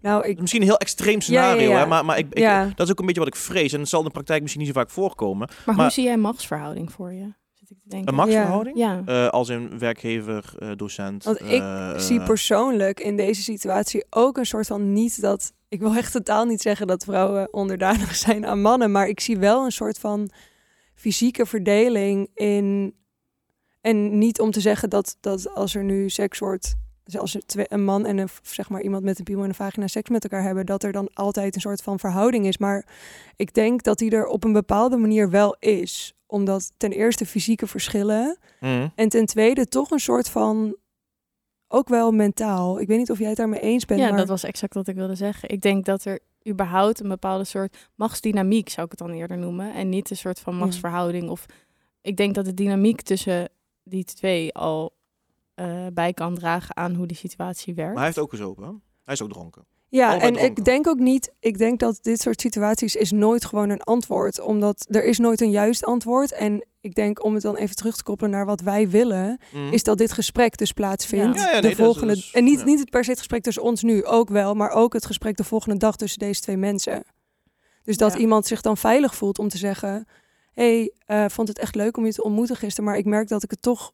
[0.00, 1.78] nou, ik, Misschien een heel extreem scenario, ja, ja.
[1.78, 1.86] Hè?
[1.86, 2.64] maar, maar ik, ik- Ja.
[2.74, 3.72] dat is ook een beetje wat ik vrees.
[3.72, 5.48] En het zal in de praktijk misschien niet zo vaak voorkomen.
[5.66, 7.32] Maar, Maar- hoe zie jij machtsverhouding voor je?
[7.54, 8.08] Zit ik te denken.
[8.08, 8.78] Een machtsverhouding?
[8.78, 9.02] Ja.
[9.06, 11.24] Eh, als een werkgever, eh, docent.
[11.24, 15.52] Want ik eh, zie persoonlijk in deze situatie ook een soort van niet dat.
[15.68, 19.38] Ik wil echt totaal niet zeggen dat vrouwen onderdanig zijn aan mannen, maar ik zie
[19.38, 20.30] wel een soort van
[20.96, 22.94] fysieke verdeling in.
[23.80, 26.76] En niet om te zeggen dat, dat als er nu seks wordt
[27.06, 29.48] dus als er twee, een man en een, zeg maar iemand met een piemel en
[29.48, 32.58] een vagina seks met elkaar hebben, dat er dan altijd een soort van verhouding is.
[32.58, 32.86] Maar
[33.36, 36.14] ik denk dat die er op een bepaalde manier wel is.
[36.26, 38.88] Omdat ten eerste fysieke verschillen Mhm.
[38.94, 40.76] en ten tweede toch een soort van,
[41.68, 42.80] ook wel mentaal.
[42.80, 44.88] Ik weet niet of jij het daarmee eens bent, ja, maar dat was exact wat
[44.88, 45.48] ik wilde zeggen.
[45.48, 49.74] Ik denk dat er überhaupt een bepaalde soort machtsdynamiek, zou ik het dan eerder noemen.
[49.74, 51.28] En niet een soort van machtsverhouding.
[51.28, 51.46] Of
[52.00, 53.48] ik denk dat de dynamiek tussen
[53.82, 54.96] die twee al
[55.54, 57.90] eh, bij kan dragen aan hoe die situatie werkt.
[57.90, 58.82] Maar hij heeft ook gezopen.
[59.04, 59.64] Hij is ook dronken.
[59.88, 60.56] Ja, Allebei en dronken.
[60.56, 64.40] ik denk ook niet, ik denk dat dit soort situaties is nooit gewoon een antwoord.
[64.40, 66.32] Omdat er is nooit een juist antwoord.
[66.32, 69.72] En ik denk, om het dan even terug te koppelen naar wat wij willen, Mhm.
[69.72, 71.36] is dat dit gesprek dus plaatsvindt.
[71.38, 71.44] Ja.
[71.46, 73.62] Ja, ja, nee, de volgende, is- en niet, niet het per se het gesprek tussen
[73.62, 77.04] ons nu, ook wel, maar ook het gesprek de volgende dag tussen deze twee mensen.
[77.84, 80.06] Dus dat iemand zich dan veilig voelt om te zeggen,
[80.52, 83.42] hey, eh, vond het echt leuk om je te ontmoeten gisteren, maar ik merk dat
[83.42, 83.92] ik het toch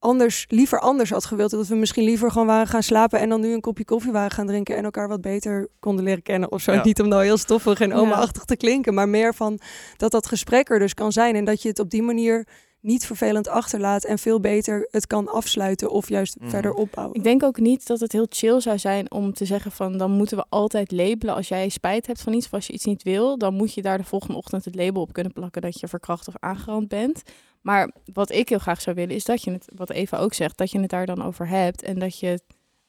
[0.00, 1.50] anders, liever anders had gewild.
[1.50, 4.30] Dat we misschien liever gewoon waren gaan slapen en dan nu een kopje koffie waren
[4.30, 6.72] gaan drinken en elkaar wat beter konden leren kennen of zo.
[6.72, 6.84] Ja.
[6.84, 7.94] Niet om nou heel stoffig en Ja.
[7.94, 9.58] oma-achtig te klinken, maar meer van
[9.96, 12.46] dat dat gesprek er dus kan zijn en dat je het op die manier
[12.80, 16.50] niet vervelend achterlaat en veel beter het kan afsluiten of juist Mhm.
[16.50, 17.16] verder opbouwen.
[17.16, 20.10] Ik denk ook niet dat het heel chill zou zijn om te zeggen van dan
[20.10, 21.34] moeten we altijd labelen.
[21.34, 23.82] Als jij spijt hebt van iets of als je iets niet wil, dan moet je
[23.82, 27.22] daar de volgende ochtend het label op kunnen plakken dat je verkracht of aangerand bent.
[27.60, 30.56] Maar wat ik heel graag zou willen is dat je het, wat Eva ook zegt,
[30.58, 32.40] dat je het daar dan over hebt en dat je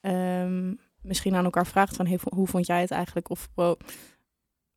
[0.01, 3.29] ehm, misschien aan elkaar vraagt van hey, hoe vond jij het eigenlijk?
[3.29, 3.79] Of wow,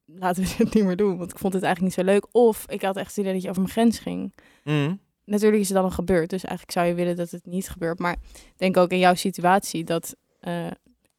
[0.05, 2.27] laten we het niet meer doen, want ik vond het eigenlijk niet zo leuk.
[2.33, 4.95] Of ik had echt het idee dat je over mijn grens ging Mhm.
[5.25, 6.31] Natuurlijk is het dan gebeurd.
[6.31, 7.99] Dus eigenlijk zou je willen dat het niet gebeurt.
[7.99, 10.67] Maar ik denk ook in jouw situatie dat eh,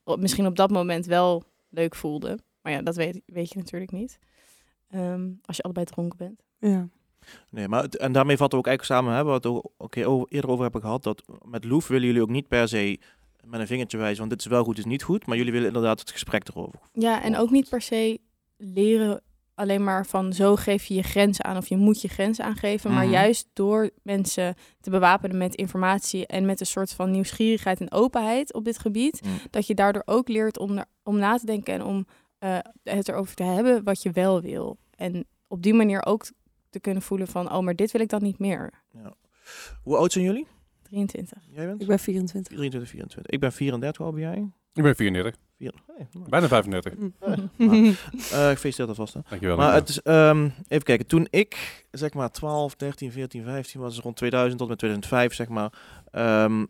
[0.03, 2.39] op- misschien op dat moment wel leuk voelde.
[2.61, 4.19] Maar ja, dat weet, weet je natuurlijk niet.
[4.89, 6.41] Ehm, als je allebei dronken bent.
[6.71, 6.87] Ja.
[7.49, 9.71] Nee, maar het- en daarmee vatten we ook eigenlijk samen, hè, waar we het ook
[9.77, 12.99] oké, over- eerder over hebben gehad, dat met Loef willen jullie ook niet per se
[13.43, 15.51] met een vingertje wijzen, want dit is wel goed, dit is niet goed, maar jullie
[15.51, 16.79] willen inderdaad het gesprek erover.
[16.93, 18.19] Ja, en ook niet per se
[18.57, 19.21] leren
[19.55, 22.93] alleen maar van zo geef je je grenzen aan of je moet je grenzen aangeven.
[22.93, 23.13] Maar Mhm.
[23.13, 28.53] juist door mensen te bewapenen met informatie en met een soort van nieuwsgierigheid en openheid
[28.53, 29.21] op dit gebied.
[29.25, 29.31] Mm.
[29.49, 32.05] dat je daardoor ook leert om, er- om na te denken en om
[32.39, 34.77] eh, het erover te hebben wat je wel wil.
[34.95, 36.25] En op die manier ook
[36.69, 38.73] te kunnen voelen van, oh, maar dit wil ik dan niet meer.
[39.83, 40.47] Hoe oud zijn jullie?
[40.83, 41.37] 23.
[41.51, 41.81] Jij bent?
[41.81, 42.51] Ik ben 24.
[42.53, 43.33] 23, 24.
[43.33, 44.51] Ik ben 34, hoe oud ben jij?
[44.75, 45.35] Ik ben 34.
[45.57, 46.29] Vier- hey, mooi.
[46.29, 46.93] Bijna 35.
[48.31, 49.13] Eh, ik feliciteer alvast.
[49.13, 49.19] Hè.
[49.29, 49.57] Dankjewel.
[49.57, 49.79] Maar dankjewel.
[49.79, 54.03] het is, ehm, even kijken, toen ik zeg maar 12, 13, 14, 15 was, dus
[54.03, 55.73] rond 2000 tot met 2005 zeg maar,
[56.11, 56.65] ehm,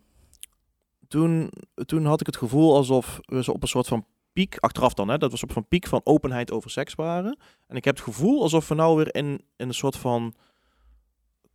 [1.08, 1.50] toen,
[1.86, 5.08] toen had ik het gevoel alsof we zo op een soort van piek, achteraf dan,
[5.08, 7.38] hè, dat we op een piek van openheid over seks waren.
[7.66, 10.34] En ik heb het gevoel alsof we nou weer in, in een soort van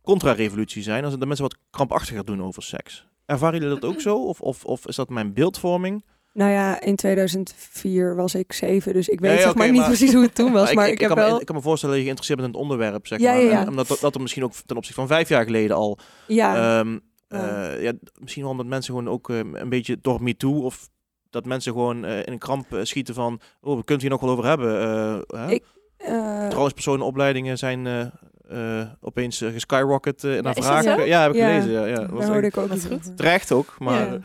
[0.02, 3.06] contra-revolutie zijn, als de mensen wat krampachtiger doen over seks.
[3.26, 4.26] Ervaren jullie dat ook zo?
[4.26, 6.04] Of, of, of is dat mijn beeldvorming?
[6.32, 9.76] Nou ja, in 2004 was ik zeven, dus ik weet Ja, ja, zeg maar niet
[9.80, 10.72] maar- precies hoe het toen was.
[10.74, 11.40] maar ik, heb kan me, wel...
[11.40, 13.42] ik kan me voorstellen dat je geïnteresseerd bent in het onderwerp, zeg Ja, maar.
[13.42, 13.60] ja, ja.
[13.60, 16.78] En Omdat dat, dat er misschien ook ten opzichte van vijf jaar geleden al ja,
[16.80, 17.72] Ehm, Ja.
[17.72, 20.88] eh, ja, misschien wel omdat mensen gewoon ook eh, een beetje door MeToo of
[21.30, 24.10] dat mensen gewoon eh, in een kramp eh, schieten van, oh, we kunnen het hier
[24.10, 24.80] nog wel over hebben.
[24.80, 25.50] eh, hè?
[25.50, 25.64] Ik-
[25.96, 31.06] eh, Trouwens, personenopleidingen zijn eh, eh, opeens eh, geskyrocket in haar is dat vragen.
[31.06, 31.48] Ja, heb ik Ja.
[31.48, 31.70] gelezen.
[31.72, 31.94] Ja, ja.
[31.94, 33.16] daar Was hoorde ik ook Dat.
[33.16, 34.18] Terecht ook, maar Ja.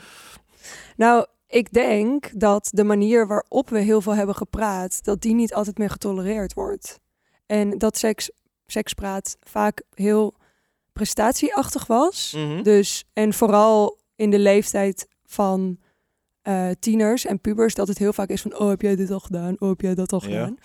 [0.96, 5.54] Nou, ik denk dat de manier waarop we heel veel hebben gepraat, dat die niet
[5.54, 7.00] altijd meer getolereerd wordt.
[7.46, 8.32] En dat seks,
[8.66, 10.34] sekspraat vaak heel
[10.94, 12.34] prestatieachtig was.
[12.36, 12.64] mhm.
[12.64, 15.78] Dus, en vooral in de leeftijd van
[16.42, 19.20] eh, tieners en pubers, dat het heel vaak is van, oh, heb jij dit al
[19.20, 19.56] gedaan?
[19.60, 20.28] Oh, heb jij dat al Ja.
[20.28, 20.58] gedaan?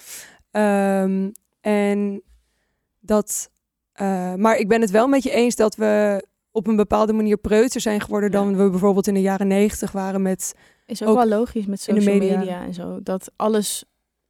[0.50, 2.22] Ehm, en
[3.00, 3.50] dat,
[3.92, 7.36] eh, maar ik ben het wel met je eens dat we op een bepaalde manier
[7.36, 8.56] preuter zijn geworden dan Ja.
[8.56, 10.54] we bijvoorbeeld in de jaren negentig waren met,
[10.86, 12.38] Is ook, Ook wel logisch met social media.
[12.38, 12.62] media.
[12.64, 13.02] en zo.
[13.02, 13.84] Dat alles,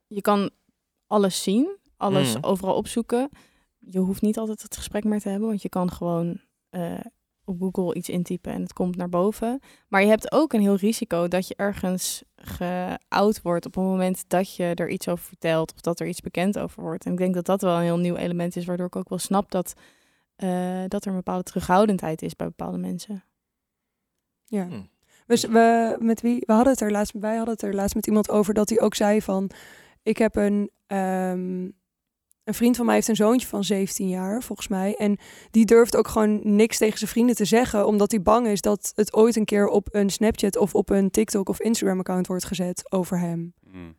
[0.06, 0.50] je kan
[1.06, 2.44] alles zien, alles Mm.
[2.44, 3.28] overal opzoeken.
[3.78, 6.98] Je hoeft niet altijd het gesprek meer te hebben, want je kan gewoon eh,
[7.44, 9.60] op Google iets intypen en het komt naar boven.
[9.88, 14.24] Maar je hebt ook een heel risico dat je ergens geout wordt op het moment
[14.28, 17.04] dat je er iets over vertelt of dat er iets bekend over wordt.
[17.06, 19.18] En ik denk dat dat wel een heel nieuw element is, waardoor ik ook wel
[19.18, 19.72] snap dat,
[20.36, 23.24] eh, dat er een bepaalde terughoudendheid is bij bepaalde mensen.
[24.44, 24.66] ja.
[24.66, 24.82] Hm.
[25.26, 28.06] We, we, met wie, we hadden het er laatst, wij hadden het er laatst met
[28.06, 29.50] iemand over dat hij ook zei van,
[30.02, 31.68] ik heb een, ehm,
[32.44, 34.94] een vriend van mij heeft een zoontje van 17 jaar, volgens mij.
[34.98, 35.18] En
[35.50, 38.92] die durft ook gewoon niks tegen zijn vrienden te zeggen, omdat hij bang is dat
[38.94, 42.44] het ooit een keer op een Snapchat of op een TikTok of Instagram account wordt
[42.44, 43.54] gezet over hem.
[43.66, 43.96] Mm.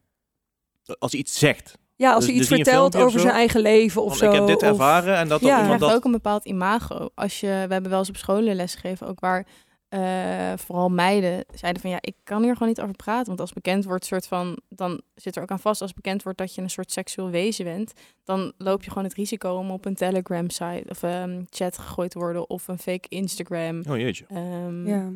[1.00, 1.78] als hij iets zegt.
[1.96, 3.18] Ja, als Dus- hij iets dus vertelt over zo?
[3.20, 4.26] zijn eigen leven of Van, zo.
[4.26, 5.46] ik heb dit of- ervaren en dat Ja.
[5.48, 5.94] Je iemand krijgt dat...
[5.96, 7.10] ook een bepaald imago.
[7.16, 9.48] Als je, we hebben wel eens op scholen lesgegeven, ook waar
[9.94, 13.28] eh, vooral meiden zeiden van ja, ik kan hier gewoon niet over praten.
[13.28, 16.38] Want als bekend wordt, soort van, dan zit er ook aan vast, als bekend wordt
[16.38, 19.86] dat je een soort seksueel wezen bent, dan loop je gewoon het risico om op
[19.86, 23.82] een Telegram site of um, chat gegooid te worden of een fake Instagram.
[23.90, 24.26] Oh jeetje.
[24.32, 25.12] Um, Ja.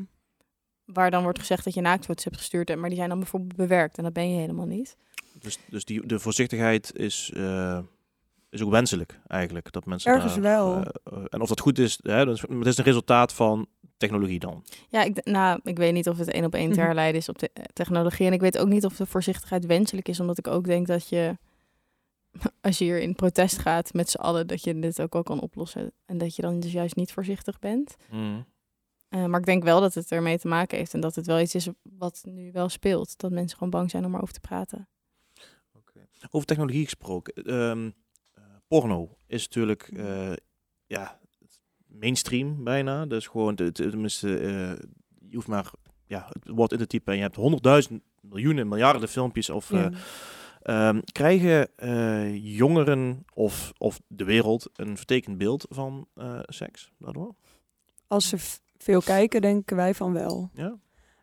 [0.85, 3.97] Waar dan wordt gezegd dat je naaktfoto's hebt gestuurd, maar die zijn dan bijvoorbeeld bewerkt
[3.97, 4.97] en dat ben je helemaal niet.
[5.39, 7.79] Dus, dus die, de voorzichtigheid is, eh,
[8.49, 9.71] is ook wenselijk eigenlijk.
[9.71, 10.83] Dat mensen Ergens daar, wel.
[10.83, 14.39] eh, en of dat goed is, hè, dat is, het is een resultaat van technologie
[14.39, 14.63] dan.
[14.89, 16.85] Ja, ik, nou, ik weet niet of het één op één te Mhm.
[16.85, 18.25] herleiden is op de technologie.
[18.27, 21.07] En ik weet ook niet of de voorzichtigheid wenselijk is, omdat ik ook denk dat
[21.09, 21.37] je,
[22.61, 25.41] als je hier in protest gaat met z'n allen, dat je dit ook wel kan
[25.41, 25.91] oplossen.
[26.05, 27.95] En dat je dan dus juist niet voorzichtig bent.
[29.09, 31.39] Eh, maar ik denk wel dat het ermee te maken heeft en dat het wel
[31.39, 33.17] iets is wat nu wel speelt.
[33.17, 34.87] Dat mensen gewoon bang zijn om erover te praten.
[36.31, 37.33] Over technologie gesproken.
[37.33, 37.91] ehm,
[38.33, 40.33] eh, porno is natuurlijk eh,
[40.85, 41.19] ja,
[41.99, 43.05] mainstream bijna.
[43.05, 44.49] Dus gewoon, de, de- tenminste, eh,
[45.29, 45.71] je hoeft maar
[46.05, 49.49] ja, het woord in te typen en je hebt honderdduizend, miljoenen, miljarden filmpjes.
[49.49, 49.91] Of, Ja.
[50.61, 56.07] eh, ehm, krijgen eh, jongeren of, of de wereld een vertekend beeld van
[56.45, 57.35] seks daardoor?
[58.07, 58.37] Als ze
[58.77, 60.49] veel kijken, denken wij van wel.
[60.53, 60.77] Ja?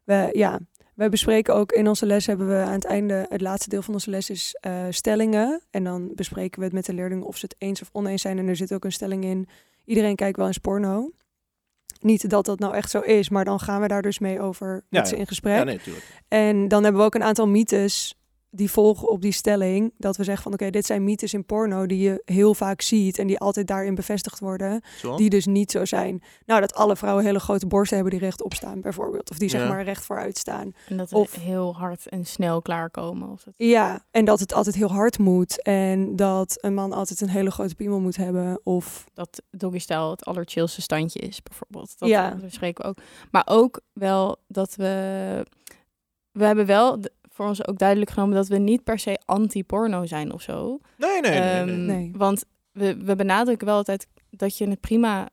[0.05, 0.61] We, ja,
[0.95, 3.95] wij bespreken ook in onze les hebben we aan het einde, het laatste deel van
[3.95, 4.57] onze les is
[4.91, 5.61] stellingen.
[5.71, 8.39] En dan bespreken we het met de leerlingen of ze het eens of oneens zijn.
[8.39, 9.49] En er zit ook een stelling in,
[9.85, 11.11] iedereen kijkt wel eens porno.
[12.01, 14.85] Niet dat dat nou echt zo is, maar dan gaan we daar dus mee over
[14.89, 15.57] met ze in gesprek.
[15.57, 15.81] Ja, nee.
[16.29, 18.15] En dan hebben we ook een aantal mythes
[18.57, 19.93] die volgen op die stelling.
[19.99, 23.19] Dat we zeggen van oké, dit zijn mythes in porno die je heel vaak ziet
[23.19, 24.83] en die altijd daarin bevestigd worden.
[24.99, 25.17] Zo?
[25.17, 26.23] Die dus niet zo zijn.
[26.47, 29.31] Nou, dat alle vrouwen hele grote borsten hebben die rechtop staan bijvoorbeeld.
[29.31, 30.73] Of die zeg maar recht vooruit staan.
[30.89, 33.29] En dat Of- we heel hard en snel klaarkomen.
[33.31, 33.55] Of het...
[33.57, 35.63] Ja, en dat het altijd heel hard moet.
[35.63, 38.61] En dat een man altijd een hele grote piemel moet hebben.
[38.65, 41.99] Of dat doggy style het allerchillste standje is, bijvoorbeeld.
[41.99, 42.35] Dat Ja.
[42.41, 42.99] bespreken we ook.
[43.31, 45.47] Maar ook wel dat we...
[46.33, 46.99] We hebben wel
[47.35, 50.79] voor ons ook duidelijk genomen dat we niet per se anti-porno zijn of zo.
[50.97, 51.41] Nee, nee, nee.
[51.41, 51.75] nee.
[51.75, 52.13] Ehm, Nee.
[52.17, 55.29] Want we, we benadrukken wel altijd dat je het prima...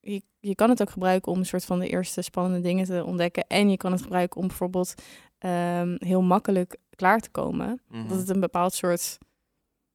[0.00, 3.04] Je, je kan het ook gebruiken om een soort van de eerste spannende dingen te
[3.04, 3.44] ontdekken.
[3.46, 4.94] En je kan het gebruiken om bijvoorbeeld
[5.38, 7.80] ehm, heel makkelijk klaar te komen.
[7.88, 8.08] Mhm.
[8.08, 9.18] Dat het een bepaald soort.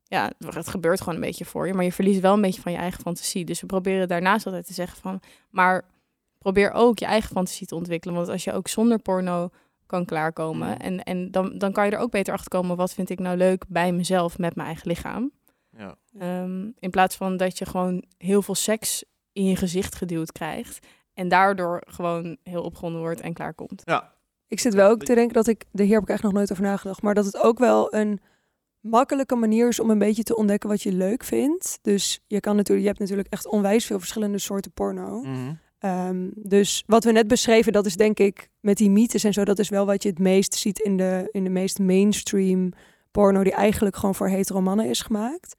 [0.04, 2.72] Ja, het gebeurt gewoon een beetje voor je, maar je verliest wel een beetje van
[2.72, 3.46] je eigen fantasie.
[3.46, 5.20] Dus we proberen daarnaast altijd te zeggen van,
[5.50, 5.86] maar
[6.38, 8.16] probeer ook je eigen fantasie te ontwikkelen.
[8.16, 9.50] Want als je ook zonder porno
[9.90, 10.80] kan klaarkomen, Mhm.
[10.82, 13.38] en, en dan, dan kan je er ook beter achter komen, wat vind ik nou
[13.38, 15.32] leuk bij mezelf met mijn eigen lichaam.
[15.78, 15.96] Ja.
[16.20, 20.88] Ehm, in plaats van dat je gewoon heel veel seks in je gezicht geduwd krijgt.
[21.14, 23.82] En daardoor gewoon heel opgewonden wordt en klaarkomt.
[23.86, 24.12] ja.
[24.48, 26.52] ik zit wel ook te denken dat ik, de hier heb ik echt nog nooit
[26.52, 27.02] over nagedacht.
[27.02, 28.20] Maar dat het ook wel een
[28.80, 31.80] makkelijke manier is om een beetje te ontdekken wat je leuk vindt.
[31.82, 35.22] Dus je kan natuurlijk, je hebt natuurlijk echt onwijs veel verschillende soorten porno.
[35.22, 35.54] Mhm.
[35.80, 39.44] Ehm, dus wat we net beschreven, dat is denk ik met die mythes en zo,
[39.44, 42.72] dat is wel wat je het meest ziet in de, in de meest mainstream
[43.12, 45.56] porno, die eigenlijk gewoon voor hetero mannen is gemaakt.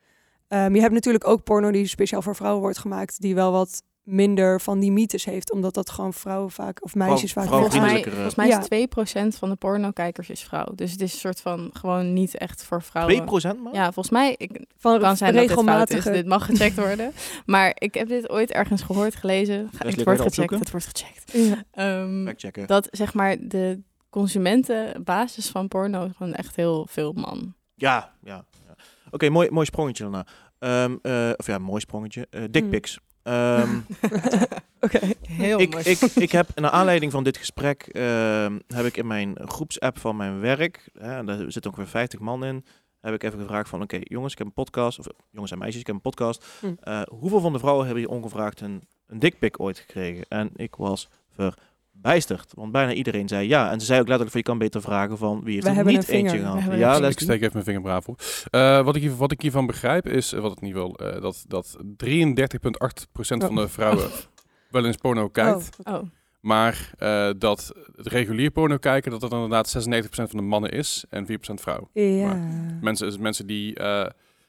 [0.49, 3.83] Ehm, je hebt natuurlijk ook porno die speciaal voor vrouwen wordt gemaakt, die wel wat
[4.11, 7.47] minder van die mythes heeft, omdat dat gewoon vrouwen vaak, of meisjes vaak...
[7.47, 8.61] Volgens mij, vriendelijkere- volgens mij Ja.
[8.61, 10.67] is 2% van de pornokijkers is vrouw.
[10.75, 13.27] Dus het is een soort van gewoon niet echt voor 2% vrouwen.
[13.63, 13.75] maar?
[13.75, 15.95] Ja, volgens mij ik, van kan zijn dat dit fout is.
[15.97, 16.11] regelmatige...
[16.11, 17.13] Dit mag gecheckt worden.
[17.47, 19.69] maar ik heb dit ooit ergens gehoord, gelezen.
[19.73, 21.33] Leslie, Het wordt dat gecheckt, het wordt gecheckt.
[21.33, 21.63] Ja.
[21.71, 22.67] Ehm, Fact checken.
[22.67, 27.55] dat zeg maar de consumentenbasis van porno is gewoon echt heel veel man.
[27.75, 28.45] Ja, ja.
[28.67, 28.75] ja.
[29.11, 30.27] Oké, mooi, mooi sprongetje daarna.
[30.59, 32.27] Ehm, eh, of ja, mooi sprongetje.
[32.31, 32.51] Eh Hmm.
[32.51, 32.99] dickpics.
[33.23, 33.79] Ehm,
[34.81, 35.01] Oké.
[35.29, 35.85] Heel ik, mooi.
[35.85, 40.17] ik, ik heb, naar aanleiding van dit gesprek, ehm, heb ik in mijn groepsapp van
[40.17, 42.65] mijn werk, hè, en daar zitten ongeveer 50 man in,
[43.01, 45.81] heb ik even gevraagd van, oké, jongens, ik heb een podcast, of jongens en meisjes,
[45.81, 46.45] ik heb een podcast.
[46.61, 46.73] Hm.
[46.81, 50.25] Eh, hoeveel van de vrouwen hebben hier ongevraagd een, een dickpic ooit gekregen?
[50.29, 51.09] En ik was
[52.01, 53.71] verbijsterd, want bijna iedereen zei ja.
[53.71, 56.09] En ze zei ook letterlijk van, je kan beter vragen van wie heeft er niet
[56.09, 56.79] een eentje gehad.
[56.79, 58.21] Ja, een ik steek even mijn vinger braaf op.
[58.51, 61.23] Eh, wat, ik hier, wat ik hiervan begrijp is, eh, wat het ieder geval, eh,
[61.23, 64.11] dat, dat 33,8% van de vrouwen
[64.71, 65.69] wel eens porno kijkt.
[65.85, 66.03] Oh, Oh,
[66.41, 71.05] Maar eh, dat het regulier porno kijken, dat dat inderdaad 96% van de mannen is
[71.11, 71.89] en 4% vrouw.
[71.93, 72.35] ja.
[72.81, 74.07] Mensen, is mensen die, eh,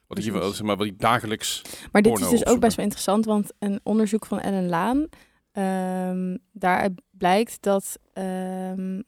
[0.08, 1.62] wat ik hier wel, zeg maar, wat die dagelijks...
[1.92, 5.08] Maar dit is dus ook best wel interessant, want een onderzoek van Ellen Laan,
[5.52, 9.02] ehm, daaruit blijkt dat ehm,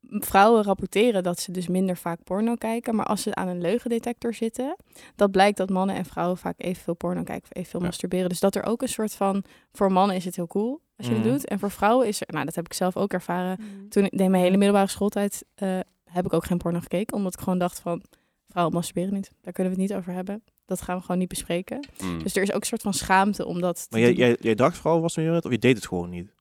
[0.00, 4.34] vrouwen rapporteren dat ze dus minder vaak porno kijken, maar als ze aan een leugendetector
[4.34, 4.76] zitten,
[5.16, 7.86] dat blijkt dat mannen en vrouwen vaak evenveel porno kijken of evenveel Ja.
[7.86, 8.28] masturberen.
[8.28, 11.12] Dus dat er ook een soort van, voor mannen is het heel cool als je
[11.12, 11.22] Mhm.
[11.22, 13.88] het doet, en voor vrouwen is er, nou dat heb ik zelf ook ervaren, Mhm.
[13.88, 17.32] toen ik deed mijn hele middelbare schooltijd, eh, heb ik ook geen porno gekeken, omdat
[17.34, 18.02] ik gewoon dacht van,
[18.48, 20.42] vrouwen masturberen niet, daar kunnen we het niet over hebben.
[20.66, 21.86] Dat gaan we gewoon niet bespreken.
[22.02, 22.22] Mm.
[22.22, 24.18] Dus er is ook een soort van schaamte om dat te Maar jij, doen.
[24.18, 26.36] jij, jij dacht vrouwen was het, of je deed het gewoon niet?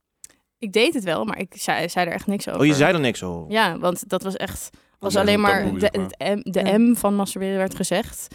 [0.60, 2.60] Ik deed het wel, maar ik zei, zei er echt niks over.
[2.60, 3.52] Oh, je zei er niks over?
[3.52, 4.70] Ja, want dat was echt...
[5.00, 6.78] was alleen een maar de, het M, de Ja.
[6.78, 8.28] M van masturberen werd gezegd.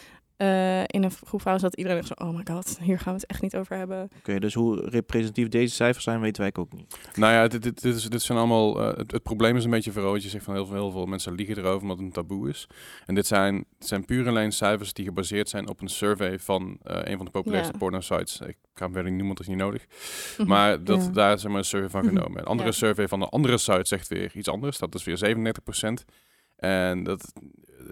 [0.42, 2.14] Eh, in een groep vrouwen zat iedereen echt zo...
[2.24, 4.10] Oh my god, hier gaan we het echt niet over hebben.
[4.18, 6.96] Oké, dus hoe representatief deze cijfers zijn, weten wij ook niet.
[7.14, 8.80] Nou ja, dit, dit, dit, is, dit zijn allemaal.
[8.80, 11.06] eh, het, het probleem is een beetje wat je zegt van heel veel, heel veel
[11.06, 12.66] mensen liegen erover omdat het een taboe is.
[13.06, 16.38] En dit zijn, dit zijn puur en alleen cijfers die gebaseerd zijn op een survey
[16.38, 17.78] van eh, een van de populairste Ja.
[17.78, 18.40] porno-sites.
[18.40, 19.86] Ik ga hem verder noemen, dat is niet nodig.
[20.38, 20.48] Mhm.
[20.48, 21.10] Maar dat, Ja.
[21.10, 22.14] daar is zeg maar een survey van Mhm.
[22.14, 22.38] genomen.
[22.40, 22.74] Een andere Ja.
[22.74, 24.78] survey van een andere site zegt weer iets anders.
[24.78, 26.04] Dat is weer 37%.
[26.56, 27.32] En dat,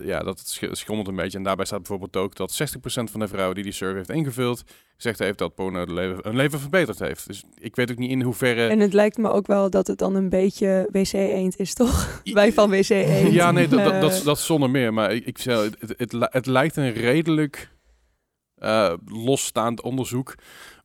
[0.00, 1.38] ja, dat sch- schommelt een beetje.
[1.38, 4.62] En daarbij staat bijvoorbeeld ook dat 60% van de vrouwen die die survey heeft ingevuld,
[4.96, 7.26] gezegd heeft dat porno de leven, een leven verbeterd heeft.
[7.26, 8.66] Dus ik weet ook niet in hoeverre...
[8.68, 12.20] En het lijkt me ook wel dat het dan een beetje wc-eend is, toch?
[12.24, 13.32] Wij van wc-eend.
[13.32, 14.94] Ja, nee, dat, dat, Eh, dat, dat zonder meer.
[14.94, 17.70] Maar ik, ik het, het, het, het lijkt een redelijk
[18.54, 20.34] eh, losstaand onderzoek.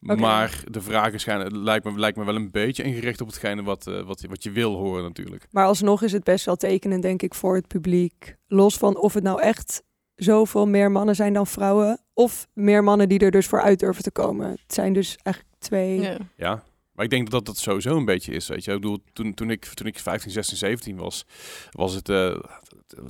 [0.05, 3.63] Maar de vragen schijnen, het lijkt me, lijkt me wel een beetje ingericht op hetgene
[3.63, 5.47] wat, eh, wat, wat je wil horen natuurlijk.
[5.51, 8.35] Maar alsnog is het best wel tekenend, denk ik, voor het publiek.
[8.47, 9.83] Los van of het nou echt
[10.15, 11.99] zoveel meer mannen zijn dan vrouwen.
[12.13, 14.49] Of meer mannen die er dus voor uit durven te komen.
[14.49, 16.01] Het zijn dus eigenlijk twee.
[16.01, 16.17] Ja.
[16.37, 16.63] Ja.
[16.91, 18.71] Maar ik denk dat dat sowieso een beetje is, weet je.
[18.71, 21.25] Ik bedoel, toen, toen, ik, toen ik 15, 16, 17 was,
[21.71, 22.09] was het...
[22.09, 22.35] eh,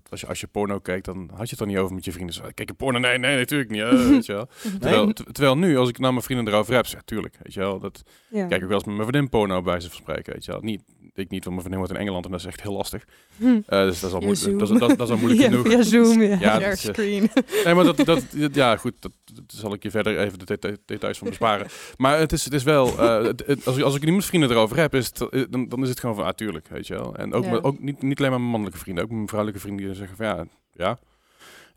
[0.10, 2.12] als, je, als je porno keek, dan had je het er niet over met je
[2.12, 2.36] vrienden.
[2.36, 3.00] Zo, Kijk je porno?
[3.00, 3.82] Nee, nee, natuurlijk niet.
[4.10, 4.48] weet je wel.
[4.80, 7.60] Terwijl, ter- terwijl nu, als ik naar mijn vrienden erover heb, zeg tuurlijk, weet je
[7.60, 7.80] wel.
[7.80, 8.48] Dat, Ja.
[8.48, 10.62] kijk ik wel eens met mijn vriendin porno bij ze verspreken, weet je wel.
[10.62, 10.84] Niet,
[11.18, 13.04] ik niet, want mijn vriendin wordt in Engeland en dat is echt heel lastig.
[13.38, 13.46] Hm.
[13.46, 15.68] Eh, dus dat is al, moeilijk, dat, is- dat, dat is al moeilijk Ja, genoeg.
[15.68, 16.28] via Zoom, ja.
[16.30, 17.30] Ja, Share dat is, eh, screen.
[17.66, 18.24] Nee, maar dat, dat,
[18.54, 21.68] ja, goed, dat, dat zal ik je verder even de deta- details van besparen.
[21.98, 24.26] Maar het is, het is wel, eh, het- het- als, ik- als ik niet met
[24.26, 26.94] vrienden erover heb, is het, dan, dan is het gewoon van, ah, tuurlijk, weet je
[26.94, 27.16] wel.
[27.16, 27.52] En ook, Ja.
[27.52, 30.18] met, ook niet, niet alleen maar mijn mannelijke vrienden, ook mijn vrouwelijke vrienden die zeggen
[30.18, 31.00] van, ja, ja.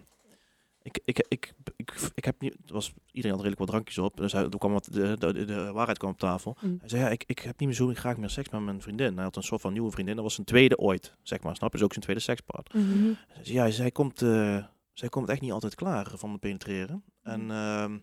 [0.82, 4.18] ik, ik, ik, ik, ik heb niet, het was iedereen had redelijk wat drankjes op.
[4.18, 6.58] Dus hij, toen kwam wat, de, de, waarheid kwam op tafel.
[6.62, 6.78] Mm.
[6.80, 9.16] Hij zei ja, ik, ik heb niet meer zo graag meer seks met mijn vriendin.
[9.16, 10.16] Hij had een soort van nieuwe vriendin.
[10.16, 11.56] Dat was zijn tweede ooit, zeg maar.
[11.56, 11.78] Snap je?
[11.78, 12.84] Dus ook zijn tweede sekspartner.
[12.84, 13.14] Mhm.
[13.44, 17.04] Ja, zij komt, eh, zij komt echt niet altijd klaar van het penetreren.
[17.22, 17.94] En ehm,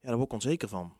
[0.00, 0.92] ja, daar word ik onzeker van.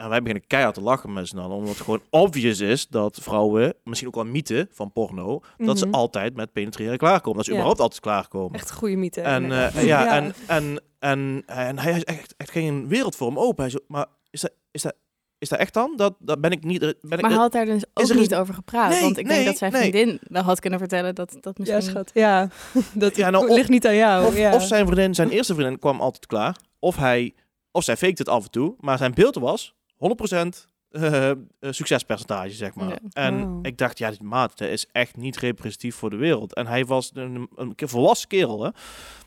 [0.00, 3.18] En wij beginnen keihard te lachen met z'n allen, omdat het gewoon obvious is dat
[3.22, 5.94] vrouwen, misschien ook wel mythe van porno, dat ze Mhm.
[5.94, 7.36] altijd met penetreren klaarkomen.
[7.36, 7.56] Dat ze Ja.
[7.56, 8.54] überhaupt altijd klaarkomen.
[8.58, 9.20] Echt goede mythe.
[9.20, 13.38] En, eh, ja, En, en, en, en hij is echt, echt geen wereld voor hem
[13.38, 13.62] open.
[13.62, 14.94] Hij zo, maar is dat, is dat,
[15.38, 15.92] is dat echt dan?
[15.96, 16.78] Dat, dat ben ik niet.
[16.80, 18.90] Ben ik, Maar hij had daar dus ook er niet een- over gepraat.
[18.90, 19.80] Nee, want ik nee, denk dat zijn nee.
[19.90, 21.80] vriendin wel had kunnen vertellen dat dat misschien...
[21.80, 22.10] ja, schat.
[22.14, 22.48] Ja,
[22.94, 24.26] dat Ja, nou, of- ligt niet aan jou.
[24.26, 24.54] Of, ja.
[24.54, 26.56] of zijn vriendin, zijn eerste vriendin kwam altijd klaar.
[26.78, 27.34] Of hij,
[27.70, 28.74] of zij faked het af en toe.
[28.80, 32.88] Maar zijn beeld was 100% eh, eh, succespercentage, zeg maar.
[32.88, 32.98] Ja.
[33.12, 33.66] En Wow.
[33.66, 36.54] ik dacht, ja, die maat dat is echt niet representatief voor de wereld.
[36.54, 38.70] En hij was een, een keer volwassen kerel, hè.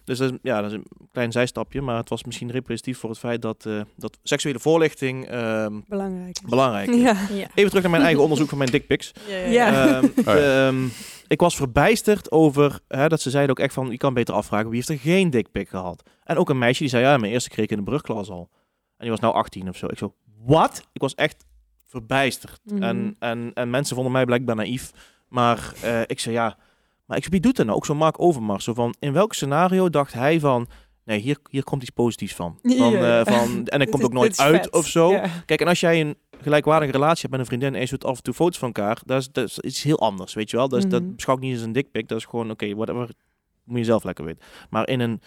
[0.04, 1.82] Dus dat is, ja, dat is een klein zijstapje.
[1.82, 6.38] Maar het was misschien representatief voor het feit dat, eh, dat seksuele voorlichting ehm, Belangrijk.
[6.50, 7.02] belangrijk is.
[7.02, 7.16] Ja.
[7.34, 7.48] Ja.
[7.56, 9.12] Even terug naar mijn eigen onderzoek van mijn dickpics.
[9.28, 9.88] Ja, Ja.
[9.96, 10.68] Ehm, ja.
[10.68, 10.86] ehm,
[11.28, 14.68] ik was verbijsterd over hè, dat ze zeiden ook echt van je kan beter afvragen
[14.68, 16.04] wie heeft er geen dickpic gehad.
[16.24, 18.50] En ook een meisje die zei ja, mijn eerste kreeg ik in de brugklas al.
[18.98, 19.86] En die was nou 18 of zo.
[19.86, 20.14] Ik zo,
[20.46, 20.88] wat?
[20.94, 21.46] Ik was echt
[21.88, 22.60] verbijsterd.
[22.64, 22.84] Mhm.
[22.84, 24.92] En, en, en mensen vonden mij blijkbaar naïef.
[25.28, 26.58] Maar eh, ik zei ja,
[27.06, 27.78] maar ik wie doet dat nou?
[27.78, 28.64] Ook zo Mark Overmars.
[28.64, 30.68] Zo van, in welk scenario dacht hij van,
[31.06, 32.60] nee, hier, hier komt iets positiefs van.
[32.78, 34.72] van, eh, van en het komt ook nooit uit vet.
[34.72, 35.20] of zo.
[35.46, 38.18] Kijk, en als jij een gelijkwaardige relatie hebt met een vriendin en je doet af
[38.18, 40.68] en toe foto's van elkaar, dat is, dat is iets heel anders, weet je wel.
[40.70, 40.94] Dat, is, Mhm.
[40.94, 43.10] dat beschouw ik niet als een dickpic, dat is gewoon, oké, whatever,
[43.64, 44.42] moet je zelf lekker weten.
[44.70, 45.22] Maar in een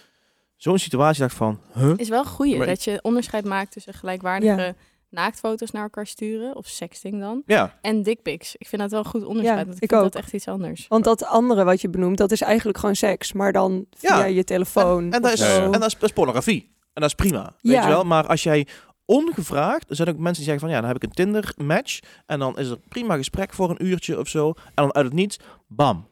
[0.57, 1.93] zo'n situatie dacht van, huh?
[1.97, 4.75] Is wel goed dat je onderscheid maakt tussen gelijkwaardige
[5.17, 8.55] naaktfoto's naar elkaar sturen, of sexting dan, Ja, en dickpics.
[8.57, 10.13] Ik vind dat wel een goed onderscheid, Ja, want ik, ik vind ook.
[10.13, 10.87] dat echt iets anders.
[10.89, 13.33] Want dat andere wat je benoemt, dat is eigenlijk gewoon seks.
[13.33, 14.25] Maar dan via Ja.
[14.25, 15.05] je telefoon.
[15.05, 15.63] en, en, dat is, Ja, ja.
[15.65, 16.75] en dat, is, is pornografie.
[16.93, 17.83] En dat is prima, weet Ja.
[17.83, 18.05] je wel.
[18.05, 18.67] Maar als jij
[19.05, 21.99] ongevraagd, er zijn ook mensen die zeggen van, ja, dan heb ik een Tinder match.
[22.27, 24.49] En dan is er prima gesprek voor een uurtje of zo.
[24.49, 26.07] En dan uit het niets, bam.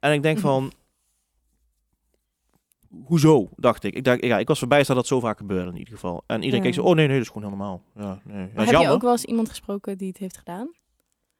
[0.00, 0.72] En ik denk van,
[3.04, 3.94] hoezo, dacht ik.
[3.94, 6.22] Ik, dacht, ja, ik was verbijsterd dat dat zo vaak gebeurde in ieder geval.
[6.26, 6.62] En iedereen Ja.
[6.64, 7.82] keek zo, oh nee, nee, dat is gewoon heel normaal.
[7.94, 8.44] Ja, nee.
[8.46, 10.70] Dat Maar is heb je ook wel eens iemand gesproken die het heeft gedaan?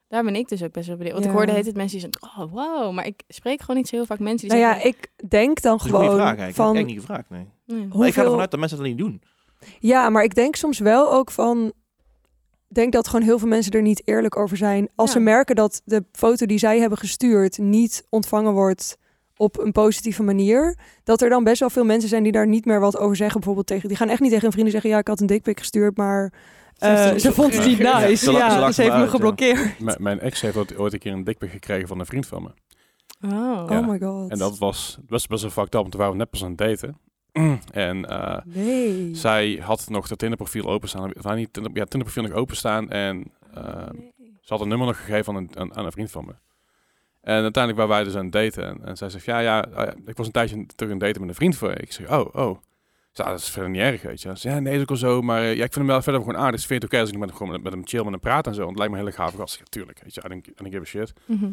[0.08, 1.14] Daar ben ik dus ook best wel benieuwd.
[1.14, 1.36] Want ik Ja.
[1.36, 4.06] hoorde heet het mensen die zeggen, oh wow, maar ik spreek gewoon niet zo heel
[4.06, 4.90] vaak mensen die Nou ja, zeggen...
[5.00, 6.56] ik denk dan Dat is een goede gewoon vraag eigenlijk.
[6.56, 6.76] van...
[6.76, 7.46] Ik niet gevraagd, nee.
[7.66, 7.86] nee.
[7.94, 9.22] Maar ik ga ervan uit dat mensen dat niet doen.
[9.78, 11.72] Ja, maar ik denk soms wel ook van...
[12.68, 14.88] Ik denk dat gewoon heel veel mensen er niet eerlijk over zijn.
[14.94, 15.18] Als Ja.
[15.18, 18.98] ze merken dat de foto die zij hebben gestuurd niet ontvangen wordt
[19.40, 22.64] op een positieve manier, dat er dan best wel veel mensen zijn die daar niet
[22.64, 23.34] meer wat over zeggen.
[23.36, 25.58] Bijvoorbeeld tegen, die gaan echt niet tegen hun vrienden zeggen, ja, ik had een dickpic
[25.58, 26.32] gestuurd, maar
[26.78, 27.98] eh, Ze- ze vond het niet Ja.
[27.98, 28.24] nice.
[28.24, 29.16] Ze Ja, lachen- ze heeft me uit, ja.
[29.16, 29.98] geblokkeerd.
[29.98, 32.48] Mijn ex heeft ooit- ooit een keer een dikpik gekregen van een vriend van me.
[33.32, 33.64] Oh.
[33.68, 33.78] Ja.
[33.78, 34.30] Oh my god.
[34.30, 36.58] En dat was best, best wel fucked up, want we waren net pas aan het
[36.58, 36.98] daten.
[37.88, 39.10] en eh, Nee.
[39.14, 41.12] zij had nog dat Tinder-profiel openstaan.
[41.22, 42.90] Of niet, Tinder, ja, Tinder-profiel nog openstaan.
[42.90, 43.24] En
[43.54, 43.62] eh,
[44.40, 46.32] ze had een nummer nog gegeven aan een, aan, aan een vriend van me.
[47.20, 48.64] En uiteindelijk waren wij dus aan het daten.
[48.64, 51.06] En, en zij zegt, ja, ja, oh ja, ik was een tijdje terug aan het
[51.06, 51.76] daten met een vriend van je.
[51.76, 52.58] Ik zeg, oh, oh.
[53.12, 54.28] Ze, ah, dat is verder niet erg, weet je.
[54.28, 55.22] Ze zei, ja, nee, dat is ook wel zo.
[55.22, 56.62] Maar eh, ja, ik vind hem wel verder gewoon aardig.
[56.62, 58.54] Het is oké als ik met hem, gewoon met, hem chill, met hem praat en
[58.54, 58.58] zo.
[58.64, 59.58] Want het lijkt me hele gave gast.
[59.58, 60.22] Ja, tuurlijk, weet je.
[60.24, 61.12] I don't, I don't give a shit.
[61.24, 61.50] Mhm.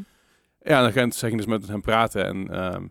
[0.62, 2.86] Ja, en dan zeg ik dus met hem praten en ehm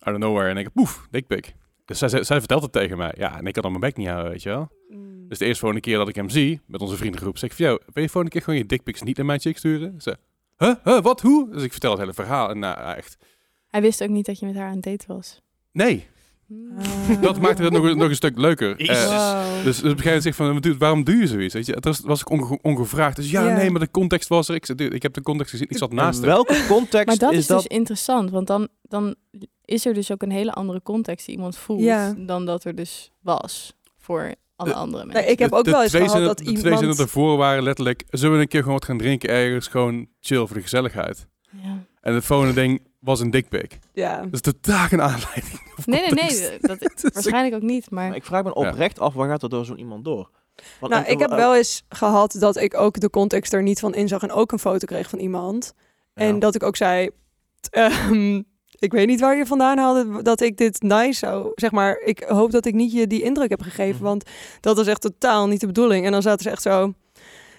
[0.00, 1.54] out of nowhere en ik poef, dikpik.
[1.84, 3.14] Dus zij, zij, zij vertelt het tegen mij.
[3.16, 4.68] Ja, en ik kan dan mijn bek niet houden, weet je wel.
[4.88, 5.28] Mm.
[5.28, 7.66] Dus de eerste volgende keer dat ik hem zie, met onze vriendengroep, zeg ik van,
[7.66, 10.00] jou, wil je volgende keer gewoon je dickpics niet naar mijn chick sturen?
[10.00, 10.16] Ze,
[10.60, 11.50] huh, huh, wat, hoe?
[11.50, 13.16] Dus ik vertel het hele verhaal en nou, echt,
[13.68, 15.40] Hij wist ook niet dat je met haar aan het daten was.
[15.72, 16.06] nee.
[16.46, 17.20] Hmm.
[17.20, 18.68] Dat maakte het nog, nog een stuk leuker.
[18.76, 18.76] Wow.
[18.76, 21.54] dus, dus op een gegeven moment zeg ik van, waarom doe je zoiets?
[21.54, 23.16] Weet je, het was, was ik onge- ongevraagd.
[23.16, 24.54] Dus ja, nee, maar de context was er.
[24.54, 26.26] Ik, ik heb de context gezien, ik zat naast hem.
[26.28, 27.56] welke context Maar dat is, is dat?
[27.62, 29.14] dus interessant, want dan, dan
[29.64, 33.10] is er dus ook een hele andere context die iemand voelt dan dat er dus
[33.22, 36.36] was voor alle De- andere Nee, ik heb ook de wel eens twee gehad zinnen-
[36.36, 36.98] dat De twee zinnen iemand...
[36.98, 38.02] ervoor waren letterlijk...
[38.10, 39.66] Zullen we een keer gewoon wat gaan drinken ergens?
[39.66, 41.26] Gewoon chill voor de gezelligheid.
[41.62, 41.78] Ja.
[42.00, 43.78] En het volgende ding was een dikpik.
[43.92, 44.16] Ja.
[44.22, 45.60] Dat is totaal geen aanleiding.
[45.84, 48.06] Nee, nee, nee, dat, is waarschijnlijk ook niet, maar...
[48.08, 50.30] Maar ik vraag me oprecht af, waar gaat er door zo'n iemand door?
[50.80, 53.94] Want Nou, ik heb wel eens gehad dat ik ook de context er niet van
[53.94, 55.72] inzag en ook een foto kreeg van iemand.
[56.14, 56.22] ja.
[56.24, 57.10] En dat ik ook zei,
[57.70, 58.42] ehm,
[58.80, 62.00] ik weet niet waar je vandaan haalde dat ik dit nice zou, zeg maar.
[62.04, 64.04] Ik hoop dat ik niet je die indruk heb gegeven, Mhm.
[64.04, 64.24] want
[64.60, 66.06] dat was echt totaal niet de bedoeling.
[66.06, 66.92] En dan zaten ze echt zo,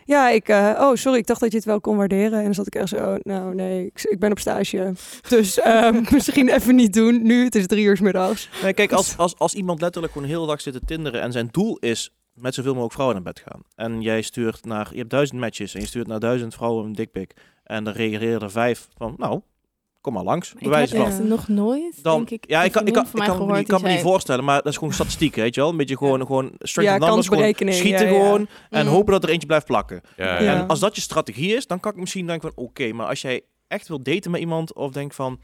[0.05, 2.37] ja, ik, eh, oh sorry, ik dacht dat je het wel kon waarderen.
[2.37, 4.93] En dan zat ik echt zo, nou nee, ik, ik ben op stage.
[5.29, 8.49] Dus ehm, misschien even niet doen nu, het is drie uur 's middags.
[8.63, 11.47] Nee, kijk, als, als, als iemand letterlijk gewoon heel dag zit te tinderen en zijn
[11.51, 13.61] doel is met zoveel mogelijk vrouwen naar bed gaan.
[13.75, 16.93] En jij stuurt naar, je hebt duizend matches en je stuurt naar duizend vrouwen een
[16.93, 17.33] dikpik.
[17.63, 19.41] En dan reageren er vijf van, nou,
[20.01, 20.53] kom maar langs.
[20.53, 21.09] Ik Bewijs heb van.
[21.09, 23.81] echt nog nooit, Dan, denk ik, ja, ik kan, ik kan, ik me niet- kan
[23.81, 25.69] me voorstellen, maar dat is gewoon statistiek, weet je wel?
[25.69, 28.23] Een beetje gewoon, gewoon straight Ja, numbers, gewoon schieten ja, ja.
[28.23, 28.93] gewoon en Mhm.
[28.95, 30.01] hopen dat er eentje blijft plakken.
[30.17, 30.53] Ja, Ja.
[30.61, 33.21] En als dat je strategie is, dan kan ik misschien denken van, oké, maar als
[33.21, 35.39] jij echt wil daten met iemand of denk van,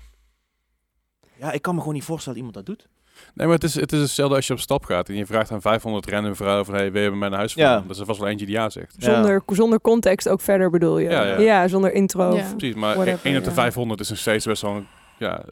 [1.40, 2.90] ja, ik kan me gewoon niet voorstellen dat iemand dat doet.
[3.34, 5.52] Nee, maar het is, het is hetzelfde als je op stap gaat en je vraagt
[5.52, 7.84] aan 500 random vrouwen van, hey, wil je bij mij naar huis Ja.
[7.88, 8.96] Dus er was wel eentje die ja zegt.
[8.98, 9.14] Ja.
[9.14, 11.10] Zonder, zonder context ook verder bedoel je.
[11.10, 11.40] Ja, ja.
[11.40, 12.36] Ja, zonder intro.
[12.36, 12.54] Ja.
[12.58, 13.56] Precies, maar Whatever, 1 op de ja.
[13.56, 14.76] 500 is nog steeds best wel...
[14.76, 14.88] een-
[15.20, 15.44] Ja,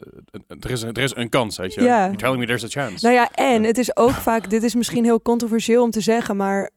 [0.60, 1.80] er is, een- er is een kans, weet je.
[1.82, 2.00] Ja.
[2.02, 3.04] You're telling me there's a chance.
[3.04, 6.36] Nou ja, en het is ook vaak, dit is misschien heel controversieel om te zeggen,
[6.36, 6.70] maar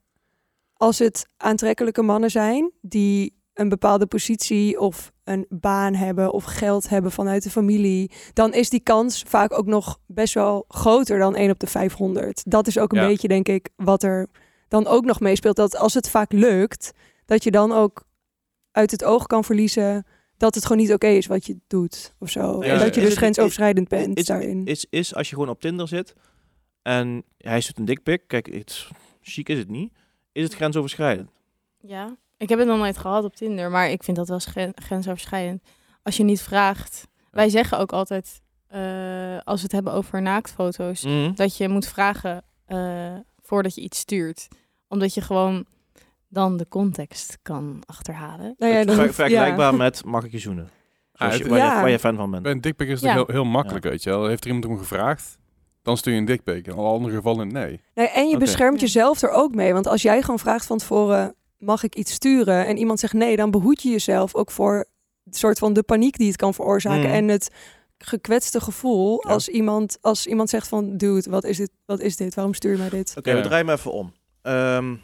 [0.74, 6.90] als het aantrekkelijke mannen zijn die een bepaalde positie of een baan hebben of geld
[6.90, 11.36] hebben vanuit de familie, dan is die kans vaak ook nog best wel groter dan
[11.36, 12.42] 1 op de 500.
[12.48, 13.08] Dat is ook een Ja.
[13.08, 14.28] beetje, denk ik, wat er
[14.68, 15.56] dan ook nog meespeelt.
[15.56, 16.92] Dat als het vaak lukt,
[17.26, 18.04] dat je dan ook
[18.72, 20.06] uit het oog kan verliezen
[20.38, 22.64] dat het gewoon niet oké is wat je doet of zo.
[22.64, 24.66] Ja, en dat je dus het- grensoverschrijdend bent is, daarin.
[24.66, 26.14] Is, is als je gewoon op Tinder zit
[26.82, 28.88] en hij stuurt een dikpik, kijk, het,
[29.22, 29.94] chic is het niet,
[30.32, 31.30] is het grensoverschrijdend.
[31.82, 34.74] Ja, ik heb het nog nooit gehad op Tinder, maar ik vind dat wel gren-
[34.76, 35.64] grensoverschrijdend.
[36.04, 37.08] Als je niet vraagt.
[37.32, 38.82] Wij zeggen ook altijd, eh,
[39.44, 41.34] als we het hebben over naaktfoto's, Mhm.
[41.34, 44.48] dat je moet vragen eh, voordat je iets stuurt.
[44.88, 45.66] Omdat je gewoon
[46.28, 48.54] dan de context kan achterhalen.
[48.58, 49.78] Nou ja, dan vergelijkbaar ja.
[49.78, 50.70] met mag ik je zoenen?
[51.14, 51.76] Zoals je- waar, Ja.
[51.76, 52.44] je, waar je fan van bent.
[52.44, 53.14] Bij een dikpik is het Ja.
[53.16, 54.28] heel, heel makkelijk, weet je wel.
[54.28, 55.38] Heeft er iemand om gevraagd,
[55.82, 56.68] dan stuur je een dikpik.
[56.68, 57.82] In alle andere gevallen nee.
[57.94, 58.86] Nee, en je beschermt Ja.
[58.86, 59.74] jezelf er ook mee.
[59.74, 62.66] Want als jij gewoon vraagt van tevoren, mag ik iets sturen?
[62.66, 64.86] En iemand zegt nee, dan behoed je jezelf ook voor
[65.24, 67.08] het soort van de paniek die het kan veroorzaken.
[67.10, 67.14] Mm.
[67.14, 67.50] En het
[67.98, 69.34] gekwetste gevoel Ja.
[69.34, 70.98] als, iemand, als iemand zegt van...
[70.98, 71.72] Dude, wat is dit?
[71.86, 72.36] Wat is dit?
[72.36, 73.14] Waarom stuur je mij dit?
[73.18, 73.44] Oké, we Ja.
[73.44, 74.14] draaien hem even om.
[74.42, 74.96] Ehm,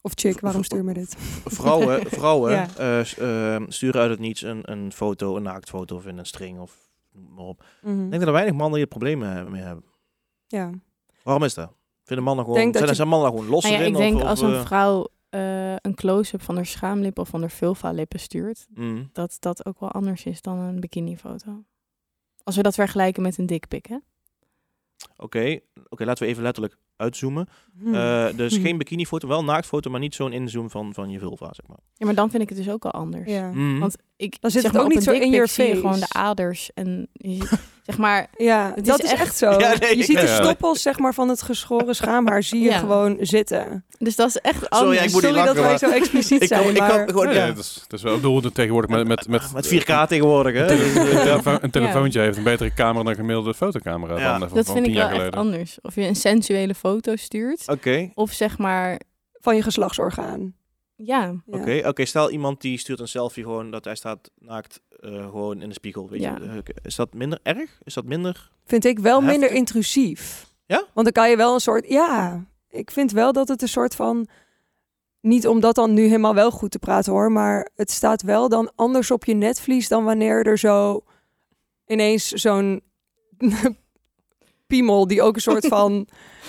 [0.00, 1.14] Of chick, waarom stuur je mij dit?
[1.44, 2.68] vrouwen vrouwen Ja.
[2.76, 3.18] eh,
[3.54, 6.76] ehm, sturen uit het niets een, een foto, een naaktfoto of in een string of
[7.12, 7.64] noem maar op.
[7.82, 7.92] Mhm.
[7.94, 9.84] Ik denk dat er weinig mannen hier problemen mee hebben.
[10.46, 10.70] Ja.
[11.22, 11.72] Waarom is dat?
[12.04, 13.86] Vinden mannen gewoon, Denk dat zijn, je- zijn mannen gewoon los Nou ja, in?
[13.86, 17.28] ik denk of, of, als een eh, vrouw eh, een close-up van haar schaamlippen of
[17.28, 19.08] van haar vulva-lippen stuurt, mm.
[19.12, 21.64] dat dat ook wel anders is dan een bikinifoto.
[22.42, 23.96] Als we dat vergelijken met een dikpik, hè?
[25.16, 25.58] Oké,
[25.88, 27.48] oké, laten we even letterlijk uitzoomen.
[27.78, 27.94] Hm.
[27.94, 28.62] Eh, dus Hm.
[28.62, 31.78] geen bikinifoto, wel naaktfoto, maar niet zo'n inzoom van, van je vulva, zeg maar.
[31.94, 33.30] Ja, maar dan vind ik het dus ook al anders.
[33.30, 33.50] ja.
[33.50, 33.78] Mhm.
[33.78, 36.12] Want ik Dan zit zeg het maar, ook niet zo in je gewoon de face.
[36.12, 37.48] aders en je
[37.86, 39.50] zeg maar Ja, Het dat is is echt- echt zo.
[39.60, 42.78] Ja, nee, je ziet de stoppels zeg maar, van het geschoren schaamhaar zie je Ja.
[42.78, 43.84] gewoon zitten.
[43.98, 45.02] dus dat is echt Sorry, anders.
[45.04, 47.08] ik moet niet Sorry dat wij zo expliciet Ik kan, zijn, ik kan maar...
[47.08, 50.06] gewoon, Ja, ja, dat, is, dat is wel bedoeld tegenwoordig met, met, met, met 4K
[50.08, 50.70] tegenwoordig, hè?
[50.72, 54.38] Een, tele- telefoon- een telefoontje heeft een betere camera dan een gemiddelde fotocamera Ja.
[54.38, 55.40] dan van, dat van vind tien ik wel jaar echt geleden.
[55.52, 55.78] anders.
[55.82, 59.00] Of je een sensuele foto stuurt Oké, of zeg maar
[59.40, 60.54] van je geslachtsorgaan.
[60.96, 61.58] Ja, Ja.
[61.58, 62.04] oké, oké.
[62.04, 65.74] Stel iemand die stuurt een selfie gewoon dat hij staat naakt eh, gewoon in de
[65.74, 66.08] spiegel.
[66.08, 66.36] Weet Ja.
[66.38, 66.44] je?
[66.48, 67.78] Eh, Is dat minder erg?
[67.82, 68.50] Is dat minder?
[68.64, 70.52] Vind ik wel minder intrusief.
[70.66, 70.76] Ja?
[70.92, 71.88] Want dan kan je wel een soort...
[71.88, 74.26] Ja, ik vind wel dat het een soort van...
[75.20, 78.48] Niet om dat dan nu helemaal wel goed te praten hoor, maar het staat wel
[78.48, 81.04] dan anders op je netvlies dan wanneer er zo
[81.86, 82.82] ineens zo'n
[84.74, 86.06] piemel die ook een soort van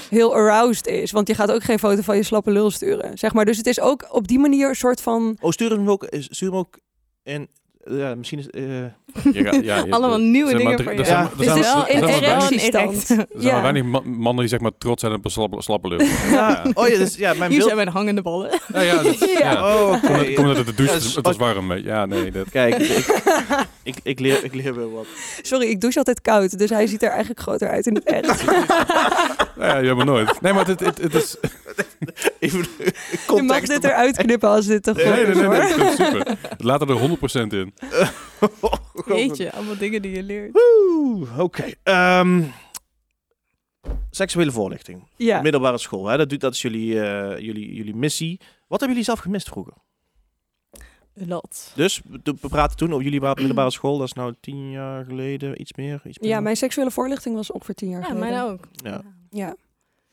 [0.10, 1.12] heel aroused is.
[1.12, 3.46] Want je gaat ook geen foto van je slappe lul sturen, zeg maar.
[3.46, 5.38] Dus het is ook op die manier een soort van...
[5.42, 6.80] Oh, stuur hem ook, stuur hem ook
[7.24, 7.50] in...
[7.90, 8.50] Ja, misschien is...
[8.50, 8.64] eh,
[9.44, 11.12] gaat- ja, je- allemaal er nieuwe maar dingen drie- voor er je.
[11.12, 11.22] Ja.
[11.22, 12.74] er Dit zijn is wel er weinig- erectiestand.
[13.10, 13.10] erect.
[13.10, 13.62] er zijn maar Ja.
[13.62, 16.00] weinig ma- mannen die zeg maar trots zijn op een slappe, slappe lul.
[16.32, 16.66] ja.
[16.74, 17.64] Oh ja, dus, ja, mijn Hier beeld...
[17.64, 18.50] zijn mijn hangende ballen.
[18.74, 19.52] Ja, ja, dat, Ja.
[19.52, 19.76] ja.
[19.76, 20.34] Oh, oké.
[20.34, 21.74] Kom uit de douche, Ja, dus- het was warm.
[21.74, 22.50] Ja, nee, dat...
[22.50, 23.06] Kijk, ik,
[23.84, 25.06] ik, ik, leer, ik leer wel wat.
[25.42, 28.46] Sorry, ik douche altijd koud, dus hij ziet er eigenlijk groter uit in het echt.
[28.46, 30.42] Nou ja, jammer nooit.
[30.42, 31.36] Nee, maar het, het, het is...
[32.40, 32.66] Even
[33.36, 36.38] Je mag dit eruit knippen als dit te Nee, nee, nee, nee, super.
[36.58, 37.74] Laat er 100% in.
[39.06, 40.52] Weet je, allemaal dingen die je leert.
[40.54, 41.72] Woe, Oké.
[41.84, 42.44] ehm,
[44.10, 45.08] seksuele voorlichting.
[45.16, 45.42] Ja.
[45.42, 46.06] Middelbare school.
[46.08, 46.18] Hè?
[46.18, 48.38] Dat, doet, dat is jullie, eh, jullie, jullie missie.
[48.40, 49.74] Wat hebben jullie zelf gemist vroeger?
[51.14, 51.72] Lot.
[51.76, 53.98] Dus we praten toen over jullie wa- middelbare school.
[53.98, 55.62] Dat is nou tien jaar geleden.
[55.62, 56.02] Iets meer.
[56.06, 56.30] Iets meer.
[56.30, 58.30] ja, mijn seksuele voorlichting was ongeveer tien jaar Ja, geleden.
[58.30, 58.68] mij ook.
[58.74, 59.02] Ja.
[59.30, 59.50] Ja.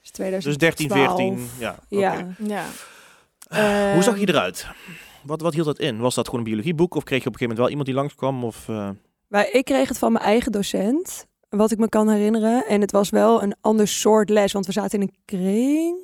[0.00, 0.56] Dus Dus 2012.
[0.56, 0.88] 13,
[1.38, 1.48] 14.
[1.58, 1.70] Ja.
[1.70, 1.98] oké.
[1.98, 2.26] Ja.
[2.44, 2.64] Ja.
[3.94, 4.66] Hoe zag je Ehm, eruit?
[5.24, 5.98] Wat, wat hield dat in?
[5.98, 6.94] Was dat gewoon een biologieboek?
[6.94, 8.44] Of kreeg je op een gegeven moment wel iemand die langskwam?
[8.44, 8.90] Of, eh,
[9.28, 12.66] Maar ik kreeg het van mijn eigen docent, wat ik me kan herinneren.
[12.66, 15.96] En het was wel een ander soort les, want we zaten in een kring.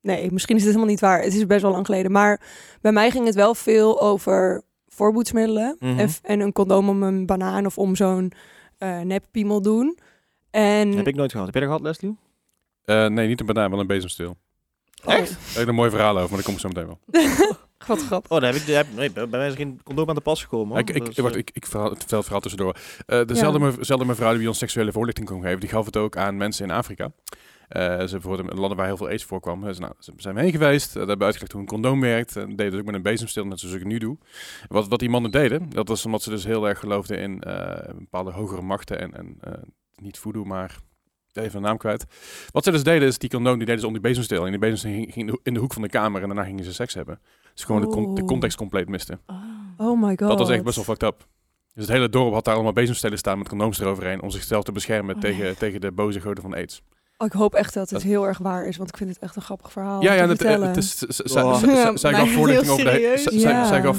[0.00, 1.22] Nee, misschien is het helemaal niet waar.
[1.22, 2.12] Het is best wel lang geleden.
[2.12, 2.40] Maar
[2.80, 5.76] bij mij ging het wel veel over voorboedsmiddelen.
[5.78, 5.98] Mhm.
[5.98, 8.32] en, en een condoom om een banaan of om zo'n
[8.78, 9.98] eh neppiemel doen.
[10.50, 11.46] En Heb ik nooit gehad.
[11.46, 12.16] Heb jij dat gehad, Leslie?
[12.84, 14.36] Eh, nee, niet een banaan, wel een bezemsteel.
[15.04, 15.30] Echt?
[15.30, 16.98] Daar heb ik een mooi verhaal over, maar dat komt zo meteen wel.
[17.86, 18.30] Wat grappig.
[18.30, 20.42] Oh, daar heb ik, daar heb, nee, bij mij is geen condoom aan de pas
[20.42, 20.68] gekomen.
[20.68, 20.78] hoor.
[20.78, 22.76] ik, ik, Dus, wacht, eh, ik, ik, verhaal, het verhaal tussendoor.
[23.06, 26.16] Eh dezelfde, me- dezelfde mevrouw die ons seksuele voorlichting kon geven, die gaf het ook
[26.16, 27.12] aan mensen in Afrika.
[27.68, 29.60] Eh, ze bijvoorbeeld in landen waar heel veel aids voorkwam.
[29.64, 32.36] Dus, nou, ze zijn we heen geweest, uh, hebben uitgelegd hoe een condoom werkt.
[32.36, 34.18] En deden het ook met een bezemstil, net zoals ik nu doe.
[34.68, 37.94] Wat, wat die mannen deden, dat was omdat ze dus heel erg geloofden in eh,
[37.98, 39.00] bepaalde hogere machten.
[39.00, 39.52] En, en eh,
[40.02, 40.76] niet voodoo, maar
[41.32, 42.04] even de naam kwijt.
[42.50, 44.44] Wat ze dus deden, is die condoom, die deden ze om die bezemstil.
[44.44, 46.72] En die bezemstil ging, ging in de hoek van de kamer en daarna gingen ze
[46.72, 47.20] seks hebben.
[47.54, 48.30] Dus gewoon de, con- de Oeh.
[48.30, 49.20] context compleet misten.
[49.26, 49.36] Oh.
[49.76, 50.28] Oh my god.
[50.28, 51.26] Dat was echt best wel fucked up.
[51.74, 54.72] Dus het hele dorp had daar allemaal bezemstelen staan met condooms eroverheen om zichzelf te
[54.72, 55.54] beschermen Oh, tegen, nee.
[55.54, 56.82] tegen de boze goden van aids.
[57.18, 59.18] Oh, ik hoop echt dat het Dat- heel erg waar is, want ik vind het
[59.18, 60.02] echt een grappig verhaal.
[60.02, 62.30] ja, ja, het, eh, is, zij- gaf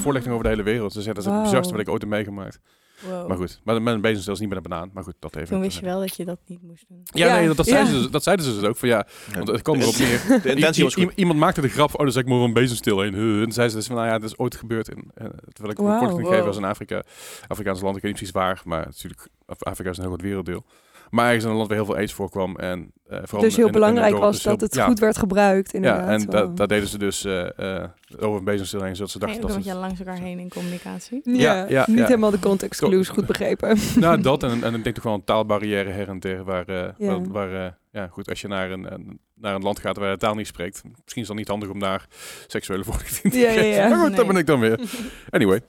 [0.00, 0.92] voorlichting over de hele wereld.
[0.92, 2.58] Ze zei dat is het bizarste wat ik ooit heb meegemaakt.
[3.00, 3.28] Wow.
[3.28, 4.90] Maar goed, maar met een bezemstil is niet met een banaan.
[4.92, 5.48] Maar goed, dat even.
[5.48, 7.00] Toen wist je wel dat je dat niet moest doen.
[7.04, 8.02] Ja, Ja, nee, dat, dat, zeiden ja.
[8.02, 8.76] ze, dat zeiden ze dus ook.
[8.76, 10.40] Van, ja, want het kwam erop neer.
[10.42, 11.12] De intentie was goed.
[11.14, 13.14] iemand maakte de grap, oh, dan zeg ik maar een bezemstil heen.
[13.14, 14.88] En toen zei ze dus van, nou ja, dat is ooit gebeurd.
[14.88, 16.44] In, eh, terwijl ik een gegeven Wow.
[16.44, 17.02] was in Afrika.
[17.46, 18.62] Afrikaans land, ik weet niet precies waar.
[18.64, 20.64] Maar natuurlijk, Af- Afrika is een heel groot werelddeel.
[21.10, 22.56] Maar ergens in een land waar heel veel aids voorkwam.
[22.56, 25.18] En, eh, vooral dus heel in- belangrijk was dus dat heel- het ja, goed werd
[25.18, 26.08] gebruikt, Ja, inderdaad.
[26.20, 26.56] en da- Wow.
[26.56, 27.88] daar deden ze dus eh, eh,
[28.18, 29.62] over een bezemstil heen, zodat ze dachten dat ze...
[29.62, 31.20] je langs elkaar heen in communicatie?
[31.22, 32.04] Ja, Ja, ja, niet ja.
[32.06, 33.76] helemaal de context clues goed begrepen.
[33.96, 36.44] Nou, dat en, en ik denk toch wel een taalbarrière her en der.
[36.44, 37.06] Waar, eh, Ja.
[37.20, 40.06] waar, waar, eh, ja, goed, als je naar een, een- naar een land gaat waar
[40.06, 40.82] je de taal niet spreekt.
[40.84, 42.06] Misschien is het dan niet handig om daar
[42.46, 43.82] seksuele voorlichting te Ja, ja, geven.
[43.82, 43.88] ja.
[43.88, 44.26] Maar goed, Nee.
[44.26, 44.80] ben ik dan weer.
[45.30, 45.56] Anyway.
[45.56, 45.62] Ja,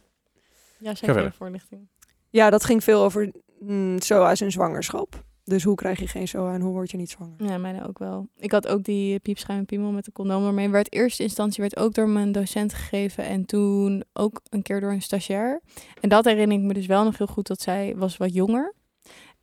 [0.79, 0.97] verder.
[0.97, 1.87] seksuele voorlichting.
[2.29, 5.23] Ja, dat ging veel over mm, SOA's en zwangerschap.
[5.47, 7.33] Dus hoe krijg je geen SOA en hoe word je niet zwanger?
[7.43, 8.27] Ja, mij ook wel.
[8.37, 10.69] Ik had ook die piepschuim piemel met de condoom ermee.
[10.69, 14.91] Werd eerste instantie werd ook door mijn docent gegeven en toen ook een keer door
[14.91, 15.61] een stagiair.
[16.01, 18.73] En dat herinner ik me dus wel nog heel goed dat zij was wat jonger.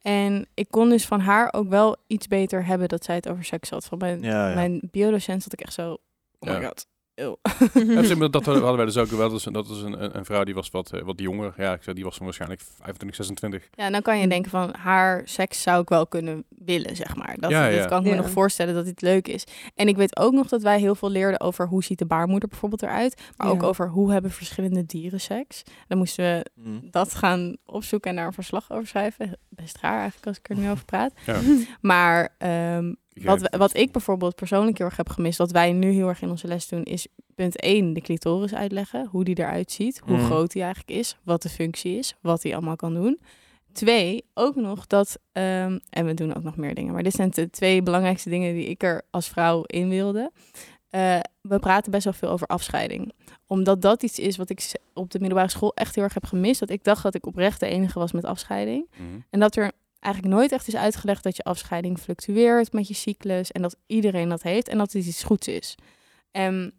[0.03, 3.45] En ik kon dus van haar ook wel iets beter hebben dat zij het over
[3.45, 3.85] seks had.
[3.85, 4.55] Van mijn, Ja, ja.
[4.55, 5.91] mijn biodocent zat ik echt zo,
[6.39, 6.67] oh my Ja.
[6.67, 6.87] god.
[7.15, 7.37] Eeuw.
[7.75, 9.29] Ja, dat hadden wij dus ook wel.
[9.29, 11.55] Dus, dat is een, een, een vrouw die was wat, eh, wat jonger.
[11.57, 13.69] Ja, ik zei, die was van waarschijnlijk 25, 26.
[13.73, 17.37] Ja, dan kan je denken van haar seks zou ik wel kunnen willen, zeg maar.
[17.39, 19.45] Dat, Ja, dat kan ik me nog voorstellen dat dit leuk is.
[19.75, 22.49] En ik weet ook nog dat wij heel veel leerden over hoe ziet de baarmoeder
[22.49, 23.23] bijvoorbeeld eruit.
[23.37, 25.63] Maar ook over hoe hebben verschillende dieren seks.
[25.89, 26.89] Dan moesten we Mm.
[26.91, 29.39] dat gaan opzoeken en daar een verslag over schrijven.
[29.49, 31.13] Best raar eigenlijk als ik er nu over praat.
[31.27, 31.41] Ja.
[31.81, 35.73] Maar ehm, Ik wat, we- wat ik bijvoorbeeld persoonlijk heel erg heb gemist, wat wij
[35.73, 39.07] nu heel erg in onze les doen, is punt 1 de clitoris uitleggen.
[39.11, 40.25] Hoe die eruit ziet, hoe Mhm.
[40.25, 43.21] groot die eigenlijk is, wat de functie is, wat die allemaal kan doen.
[43.73, 47.31] Twee, ook nog dat, ehm, en we doen ook nog meer dingen, maar dit zijn
[47.31, 50.31] de twee belangrijkste dingen die ik er als vrouw in wilde.
[50.89, 53.13] Eh, we praten best wel veel over afscheiding.
[53.47, 56.61] Omdat dat iets is wat ik op de middelbare school echt heel erg heb gemist.
[56.61, 58.87] Dat ik dacht dat ik oprecht de enige was met afscheiding.
[58.97, 59.21] Mhm.
[59.31, 59.73] En dat er
[60.05, 63.53] eigenlijk nooit echt is uitgelegd dat je afscheiding fluctueert met je cyclus.
[63.53, 65.75] En dat iedereen dat heeft en dat het iets goeds is.
[66.31, 66.73] En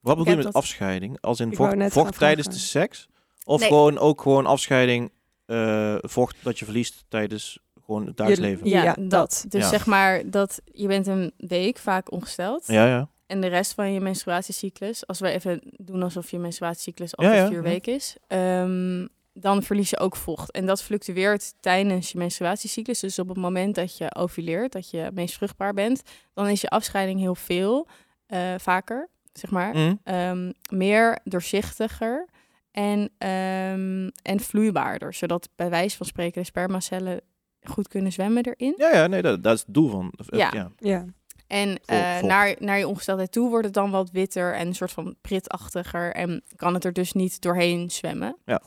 [0.00, 1.20] Wat bedoel je met dat- afscheiding?
[1.20, 3.08] Als in vocht, vocht tijdens de seks?
[3.44, 3.68] Of Nee.
[3.68, 5.12] gewoon ook gewoon afscheiding,
[5.46, 9.44] eh, vocht dat je verliest tijdens gewoon het dagelijks ja, Ja, dat.
[9.48, 9.68] Dus Ja.
[9.68, 12.66] zeg maar dat je bent een week vaak ongesteld.
[12.66, 13.08] Ja, ja.
[13.26, 17.42] En de rest van je menstruatiecyclus, als we even doen alsof je menstruatiecyclus Ja, altijd
[17.42, 17.68] ja, vier ja.
[17.68, 20.50] weken is, ehm, dan verlies je ook vocht.
[20.50, 23.00] En dat fluctueert tijdens je menstruatiecyclus.
[23.00, 26.02] Dus op het moment dat je ovuleert, dat je meest vruchtbaar bent,
[26.34, 27.86] dan is je afscheiding heel veel,
[28.26, 29.76] eh, vaker, zeg maar.
[29.76, 30.00] Mm.
[30.04, 32.28] Ehm, meer doorzichtiger
[32.70, 35.14] en, ehm, en vloeibaarder.
[35.14, 37.20] Zodat bij wijze van spreken de spermacellen
[37.62, 38.74] goed kunnen zwemmen erin.
[38.76, 40.12] Ja, ja, nee, dat, dat is het doel van.
[40.16, 40.50] Ja.
[40.52, 40.70] ja.
[40.78, 41.04] Ja.
[41.46, 44.74] En Vol- eh, naar, naar je ongesteldheid toe wordt het dan wat witter en een
[44.74, 46.12] soort van pritachtiger.
[46.12, 48.36] En kan het er dus niet doorheen zwemmen.
[48.44, 48.62] Ja.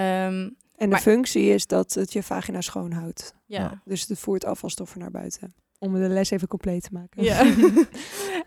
[0.00, 3.34] Ehm, En de Maar- functie is dat het je vagina schoonhoudt.
[3.46, 3.82] Ja.
[3.84, 5.54] Dus het voert afvalstoffen naar buiten.
[5.82, 7.24] Om de les even compleet te maken.
[7.24, 7.42] Ja.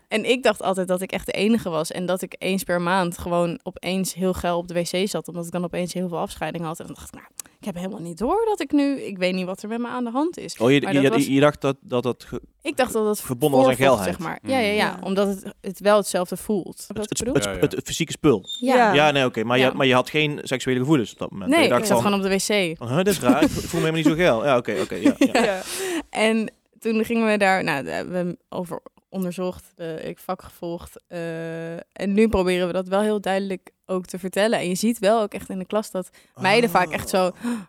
[0.08, 1.90] en ik dacht altijd dat ik echt de enige was.
[1.90, 5.28] En dat ik eens per maand gewoon opeens heel geil op de wc zat.
[5.28, 6.78] Omdat ik dan opeens heel veel afscheiding had.
[6.80, 7.26] En dan dacht ik, nou,
[7.58, 9.00] ik heb helemaal niet door dat ik nu...
[9.00, 10.56] Ik weet niet wat er met me aan de hand is.
[10.58, 12.92] Oh, je, Maar je, dat je, was- je dacht dat dat, dat ge- Ik dacht
[12.92, 14.04] dat het Verbonden was aan geilheid.
[14.04, 14.38] zeg maar.
[14.42, 14.98] Ja, ja, ja, Ja.
[15.02, 16.84] Omdat het, het wel hetzelfde voelt.
[16.88, 17.34] Het, het, bedoel?
[17.34, 18.44] het, Ja, het, fysieke spul.
[18.60, 18.92] Ja.
[18.92, 19.44] Ja, nee, oké.
[19.44, 19.66] maar, Ja.
[19.68, 21.50] je, maar je had geen seksuele gevoelens op dat moment.
[21.50, 22.78] Nee, je ik zat van, gewoon op de wc.
[22.88, 23.42] huh, dit is raar.
[23.42, 24.44] ik voel me helemaal niet zo geil.
[24.44, 24.94] Ja, oké, oké.
[24.94, 25.42] ja, ja.
[25.44, 25.62] Ja.
[26.10, 26.52] En
[26.84, 31.02] toen gingen we daar, nou, daar hebben we over onderzocht, eh, ik vak gevolgd.
[31.08, 34.58] eh, en nu proberen we dat wel heel duidelijk ook te vertellen.
[34.58, 36.10] En je ziet wel ook echt in de klas dat
[36.40, 37.26] meiden vaak echt zo,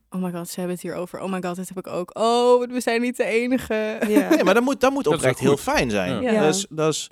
[0.10, 1.20] oh my god, ze hebben het hier over.
[1.22, 2.18] Oh my god, dit heb ik ook.
[2.18, 3.98] Oh, we zijn niet de enige.
[4.08, 4.30] Ja.
[4.30, 6.22] Nee, maar dat moet, dat moet Dat oprecht heel fijn zijn.
[6.22, 6.32] Ja.
[6.32, 6.42] Ja.
[6.42, 7.10] Dat, is, dat is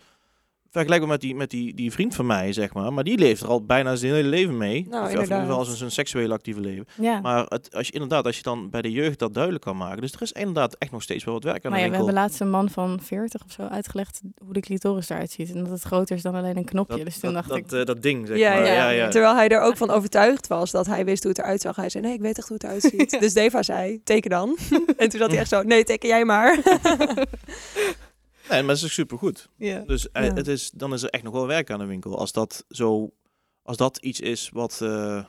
[0.73, 2.93] vergelijkbaar met, die, met die, die vriend van mij, zeg maar.
[2.93, 4.85] Maar die leeft er al bijna zijn hele leven mee.
[4.89, 6.85] Nou, of, of in ieder geval zijn, zijn seksuele actieve leven.
[6.99, 7.19] Ja.
[7.21, 10.01] Maar het, als je inderdaad, als je dan bij de jeugd dat duidelijk kan maken.
[10.01, 11.97] Dus er is inderdaad echt nog steeds wel wat werk aan Maar de ja, we
[11.97, 15.53] hebben laatst een man van 40 of zo uitgelegd hoe de clitoris eruit ziet.
[15.53, 16.95] En dat het groter is dan alleen een knopje.
[16.95, 18.65] dat, dus toen dat, dacht ik, dat, eh, dat ding, zeg Ja, maar.
[18.65, 18.73] ja.
[18.73, 19.09] Ja, ja.
[19.09, 21.75] Terwijl hij er ook van overtuigd was dat hij wist hoe het eruit zag.
[21.75, 23.17] Hij zei, nee, ik weet echt hoe het eruit ziet.
[23.23, 24.57] Dus Deva zei, teken dan.
[24.97, 26.59] en toen zat hij echt zo, nee, teken jij maar.
[28.49, 29.49] Nee, maar dat is supergoed.
[29.55, 29.79] ja.
[29.79, 30.33] Dus eh, Ja.
[30.33, 32.17] het is, dan is er echt nog wel werk aan de winkel.
[32.17, 33.09] Als dat, zo,
[33.63, 35.23] als dat iets is wat, eh,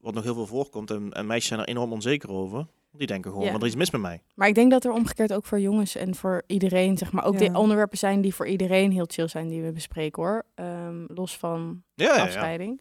[0.00, 0.90] wat nog heel veel voorkomt.
[0.90, 2.66] En, en meisjes zijn er enorm onzeker over.
[2.92, 3.50] Die denken gewoon, Ja.
[3.50, 4.22] want er is iets mis met mij.
[4.34, 7.38] Maar ik denk dat er omgekeerd ook voor jongens en voor iedereen, zeg maar, ook
[7.38, 7.48] Ja.
[7.52, 10.44] de onderwerpen zijn die voor iedereen heel chill zijn die we bespreken hoor.
[10.54, 12.22] Ehm, los van Ja, ja, ja.
[12.22, 12.80] afscheiding.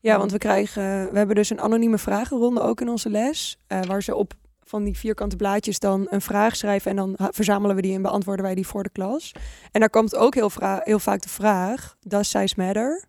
[0.00, 3.56] Ja, want we krijgen, we hebben dus een anonieme vragenronde ook in onze les.
[3.66, 4.34] eh, waar ze op
[4.68, 6.90] van die vierkante blaadjes dan een vraag schrijven.
[6.90, 9.32] En dan verzamelen we die en beantwoorden wij die voor de klas.
[9.72, 10.50] En daar komt ook heel,
[10.82, 13.04] heel vaak de vraag, does size matter?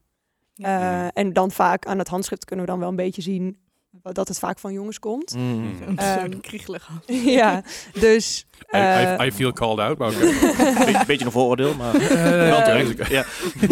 [0.54, 1.06] Ja.
[1.06, 3.58] Eh, en dan vaak aan het handschrift kunnen we dan wel een beetje zien
[4.02, 5.36] dat het vaak van jongens komt.
[5.36, 5.78] Mm.
[5.88, 6.90] Een Ehm, um, kriegelig.
[7.40, 8.46] ja, dus...
[8.76, 10.20] I, I, eh, I feel called out, maar oké.
[10.86, 11.96] Beetje, beetje een vooroordeel, maar...
[11.96, 12.10] Eh,
[12.50, 12.98] Wel terecht.
[12.98, 13.12] terecht.
[13.12, 13.26] Ja.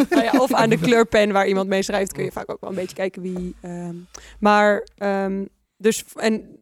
[0.09, 2.69] nou ja, of aan de kleurpen waar iemand mee schrijft, kun je vaak ook wel
[2.69, 3.55] een beetje kijken wie.
[3.61, 3.95] ehm,
[4.39, 5.45] maar ehm,
[5.77, 6.61] dus en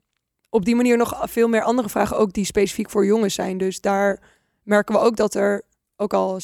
[0.56, 3.58] op die manier nog veel meer andere vragen ook die specifiek voor jongens zijn.
[3.58, 4.20] Dus daar
[4.64, 5.62] merken we ook dat er
[5.96, 6.40] ook al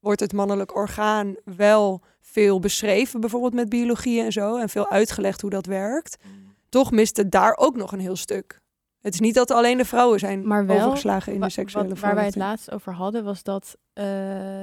[0.00, 5.40] wordt het mannelijk orgaan wel veel beschreven, bijvoorbeeld met biologie en zo, en veel uitgelegd
[5.40, 6.16] hoe dat werkt.
[6.68, 8.60] Toch mist het daar ook nog een heel stuk.
[9.00, 11.98] Het is niet dat alleen de vrouwen zijn Maar wel, overgeslagen in de seksuele wat-
[11.98, 14.04] Waar wij het laatst over hadden, was dat eh,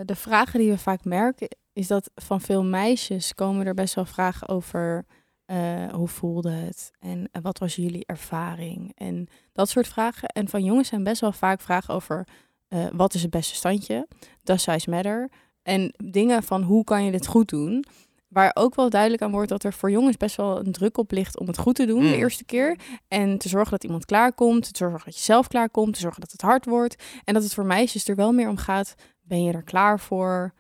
[0.05, 4.05] de vragen die we vaak merken, is dat van veel meisjes komen er best wel
[4.05, 5.05] vragen over
[5.47, 10.27] eh, hoe voelde het en eh, wat was jullie ervaring en dat soort vragen.
[10.29, 12.27] En van jongens zijn best wel vaak vragen over
[12.67, 14.07] eh, wat is het beste standje,
[14.43, 15.29] does size matter
[15.63, 17.85] en dingen van hoe kan je dit goed doen.
[18.27, 21.11] waar ook wel duidelijk aan wordt dat er voor jongens best wel een druk op
[21.11, 22.09] ligt om het goed te doen Mm.
[22.09, 22.79] de eerste keer.
[23.07, 26.31] En te zorgen dat iemand klaarkomt, te zorgen dat je zelf klaarkomt, te zorgen dat
[26.31, 27.03] het hard wordt.
[27.23, 30.53] En dat het voor meisjes er wel meer om gaat, ben je er klaar voor?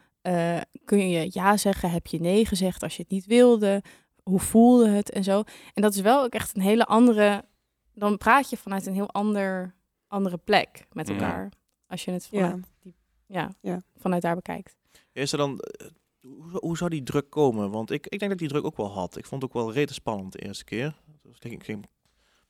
[0.85, 1.91] Kun je ja zeggen?
[1.91, 3.81] Heb je nee gezegd als je het niet wilde?
[4.27, 5.43] Hoe voelde het en zo?
[5.73, 7.45] En dat is wel ook echt een hele andere...
[7.93, 9.75] Dan praat je vanuit een heel ander,
[10.07, 11.13] andere plek met Mm.
[11.15, 11.51] elkaar.
[11.87, 12.39] Als je het Ja.
[12.49, 13.81] vanuit, die, ja, Ja.
[13.95, 14.75] vanuit daar bekijkt.
[15.11, 15.87] Is er dan, eh,
[16.21, 17.71] hoe, hoe zou die druk komen?
[17.71, 19.17] Want ik, ik denk dat ik die druk ook wel had.
[19.17, 20.95] Ik vond het ook wel rete spannend de eerste keer.
[21.21, 21.85] Dus ik ging, ik ging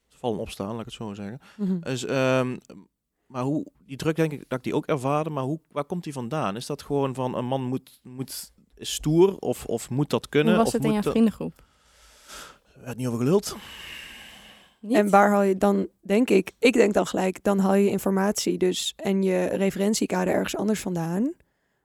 [0.08, 1.40] vallen opstaan, laat ik het zo zeggen.
[1.58, 1.80] Mhm.
[1.80, 2.58] Dus, ehm,
[3.26, 6.04] maar hoe, die druk denk ik dat ik die ook ervaarde, maar hoe, waar komt
[6.04, 6.56] die vandaan?
[6.56, 10.54] Is dat gewoon van een man moet, moet stoer of, of moet dat kunnen?
[10.54, 11.66] Hoe was of het in moet jouw dat- vriendengroep?
[12.88, 13.56] Werd niet over geluld.
[14.80, 14.98] Niet?
[14.98, 18.58] En waar haal je dan, denk ik, ik denk dan gelijk, dan haal je informatie
[18.58, 21.34] dus en je referentiekader ergens anders vandaan.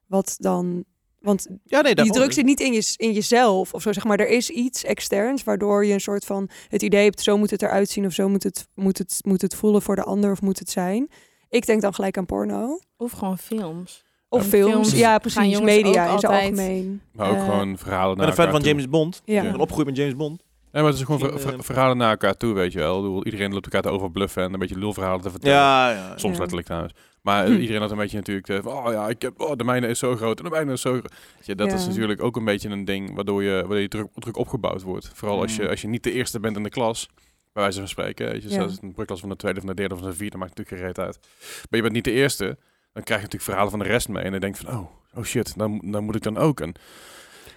[0.07, 0.85] Wat dan,
[1.19, 4.21] want Ja, nee, die druk zit niet in, je, in jezelf of zo, zeg maar.
[4.21, 7.63] Er is iets externs waardoor je een soort van het idee hebt, zo moet het
[7.63, 10.41] eruit zien of zo moet het, moet het, moet het voelen voor de ander of
[10.41, 11.11] moet het zijn.
[11.49, 12.79] Ik denk dan gelijk aan porno.
[12.97, 14.05] Of gewoon films.
[14.29, 17.03] Of films, films ja precies, media in zijn algemeen.
[17.13, 18.69] Maar ook Eh, gewoon verhalen Ik naar ben een fan van toe.
[18.69, 19.23] James Bond.
[19.25, 19.43] Ja.
[19.43, 20.43] Ik ben opgegroeid met James Bond.
[20.73, 22.79] Nee, maar het is gewoon ver- Misschien, ver- eh, verhalen naar elkaar toe, weet je
[22.79, 23.25] wel.
[23.25, 25.57] Iedereen loopt elkaar te overbluffen en een beetje lulverhalen te vertellen.
[25.57, 26.09] Ja, ja.
[26.19, 26.39] Soms Ja.
[26.39, 26.95] letterlijk trouwens.
[27.23, 27.61] Maar eh, Hm.
[27.61, 29.99] iedereen had een beetje natuurlijk, eh, van, oh ja, ik heb, oh, de mijne is
[29.99, 31.13] zo groot en de mijne is zo groot.
[31.57, 31.75] Dat Ja.
[31.75, 35.11] is natuurlijk ook een beetje een ding waardoor je, waardoor je druk, druk opgebouwd wordt.
[35.15, 37.09] Vooral als, je, als je niet de eerste bent in de klas,
[37.53, 38.27] bij wijze van spreken.
[38.31, 38.55] Weet je, Ja.
[38.55, 40.77] zelfs een brugklas van de tweede, van de derde, of van de vierde, maakt natuurlijk
[40.77, 41.19] geen reet uit.
[41.43, 42.45] Maar je bent niet de eerste,
[42.93, 44.23] dan krijg je natuurlijk verhalen van de rest mee.
[44.23, 46.61] En dan denk je van, oh, oh shit, dan, dan moet ik dan ook.
[46.61, 46.75] En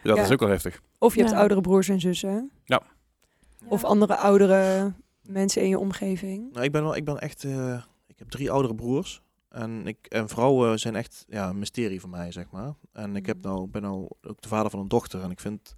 [0.03, 0.23] dat Ja.
[0.23, 0.81] is ook wel heftig.
[0.99, 1.39] Of je hebt Ja.
[1.39, 2.51] oudere broers en zussen.
[3.67, 6.51] Of andere oudere mensen in je omgeving.
[6.53, 9.21] Nou, ik ben wel, ik ben echt, eh, ik heb drie oudere broers.
[9.49, 12.73] En, ik, en vrouwen zijn echt ja, een mysterie voor mij, zeg maar.
[12.93, 13.47] En ik heb Mhm.
[13.47, 15.21] nou, ben nou ook de vader van een dochter.
[15.21, 15.75] En ik vind het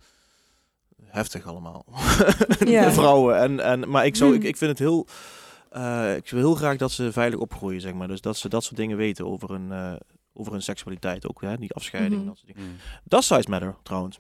[1.06, 1.86] heftig allemaal.
[2.66, 2.92] Ja.
[2.92, 3.38] vrouwen.
[3.40, 4.48] En, en, maar ik, zou, ik, Hmm.
[4.50, 5.08] ik vind het heel...
[5.70, 8.08] eh, ik wil heel graag dat ze veilig opgroeien, zeg maar.
[8.08, 9.94] Dus dat ze dat soort dingen weten over hun, eh,
[10.34, 11.42] over hun seksualiteit ook.
[11.42, 11.58] Hè?
[11.58, 12.28] Die afscheiding, Mhm.
[12.30, 12.78] dat soort dingen.
[13.04, 14.20] Dat is size matter, trouwens.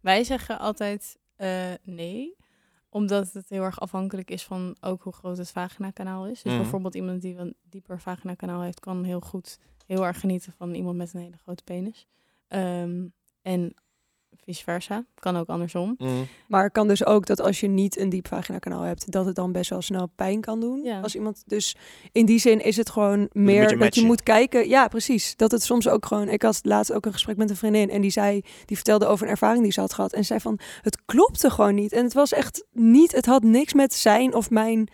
[0.00, 2.36] Wij zeggen altijd eh, nee,
[2.90, 6.42] omdat het heel erg afhankelijk is van ook hoe groot het vaginakanaal is.
[6.42, 6.62] Dus Mhm.
[6.62, 10.96] bijvoorbeeld iemand die een dieper vaginakanaal heeft, kan heel goed heel erg genieten van iemand
[10.96, 12.06] met een hele grote penis.
[12.46, 13.06] Ehm,
[13.42, 13.74] en
[14.44, 15.96] vice versa, kan ook andersom.
[16.48, 19.34] Maar het kan dus ook dat als je niet een diep vaginakanaal hebt, dat het
[19.34, 20.82] dan best wel snel pijn kan doen.
[20.82, 21.00] Ja.
[21.00, 21.76] Als iemand, dus
[22.12, 24.68] in die zin is het gewoon meer dat je moet kijken.
[24.68, 25.36] Ja, precies.
[25.36, 26.28] Dat het soms ook gewoon.
[26.28, 29.24] Ik had laatst ook een gesprek met een vriendin en die zei, die vertelde over
[29.26, 32.12] een ervaring die ze had gehad en zei van, het klopte gewoon niet en het
[32.14, 33.12] was echt niet.
[33.12, 34.88] Het had niks met zijn of mijn,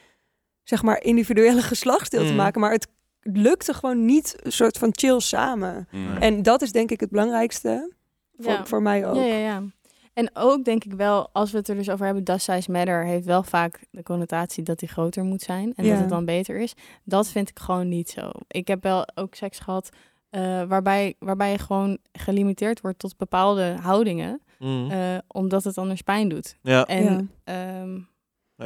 [0.63, 2.37] zeg maar, individuele geslachtsdeel te Mhm.
[2.37, 2.89] maken, maar het
[3.21, 5.89] lukte gewoon niet een soort van chill samen.
[5.91, 6.17] Mm.
[6.17, 7.93] En dat is denk ik het belangrijkste
[8.39, 8.67] voor, Ja.
[8.67, 9.15] voor mij ook.
[9.17, 9.63] Ja, ja, ja.
[10.13, 13.05] En ook denk ik wel, als we het er dus over hebben, does size matter,
[13.05, 15.91] heeft wel vaak de connotatie dat hij groter moet zijn en Ja.
[15.91, 16.75] dat het dan beter is.
[17.05, 18.31] Dat vind ik gewoon niet zo.
[18.49, 19.89] Ik heb wel ook seks gehad
[20.31, 24.91] eh, waarbij, waarbij je gewoon gelimiteerd wordt tot bepaalde houdingen, Mhm.
[24.91, 26.57] eh, omdat het anders pijn doet.
[26.63, 26.85] ja.
[26.87, 27.81] En Ja.
[27.81, 27.97] ehm,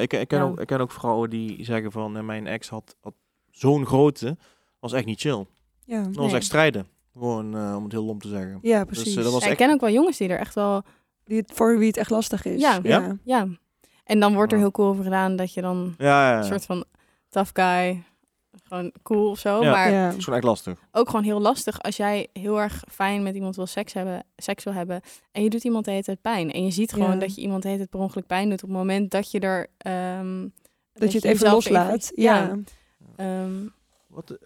[0.02, 0.44] Ik, ik, ken Ja.
[0.44, 3.14] ook, ik ken ook vrouwen die zeggen van eh, mijn ex had, had
[3.50, 4.36] zo'n grote,
[4.80, 5.46] was echt niet chill.
[5.84, 6.02] Ja.
[6.02, 6.34] Dat was Nee.
[6.34, 6.86] echt strijden.
[7.12, 8.58] Gewoon eh, om het heel lom te zeggen.
[8.62, 9.16] Ja, Dus, precies.
[9.16, 10.82] eh, dat was ja, ik echt- ken ook wel jongens die er echt wel,
[11.24, 12.60] Die het, voor wie het echt lastig is.
[12.60, 12.78] Ja.
[12.82, 13.16] Ja?
[13.24, 13.46] ja.
[14.04, 16.38] En dan wordt er heel cool over gedaan dat je dan Ja, ja, ja.
[16.38, 16.84] een soort van
[17.28, 18.02] tough guy,
[18.64, 19.62] gewoon cool of zo.
[19.62, 19.70] Ja.
[19.70, 20.08] Maar Ja.
[20.08, 20.78] Dat is gewoon echt lastig.
[20.92, 24.64] ook gewoon heel lastig als jij heel erg fijn met iemand wil seks hebben, seks
[24.64, 25.00] wil hebben
[25.32, 26.52] en je doet iemand de hele tijd pijn.
[26.52, 27.16] En je ziet gewoon Ja.
[27.18, 29.40] dat je iemand de hele tijd per ongeluk pijn doet op het moment dat je
[29.40, 29.66] er...
[29.78, 30.48] ehm,
[30.92, 31.92] Dat je het even loslaat.
[32.12, 32.58] even- ja.
[33.16, 33.52] ehm,
[34.06, 34.36] Wat, eh,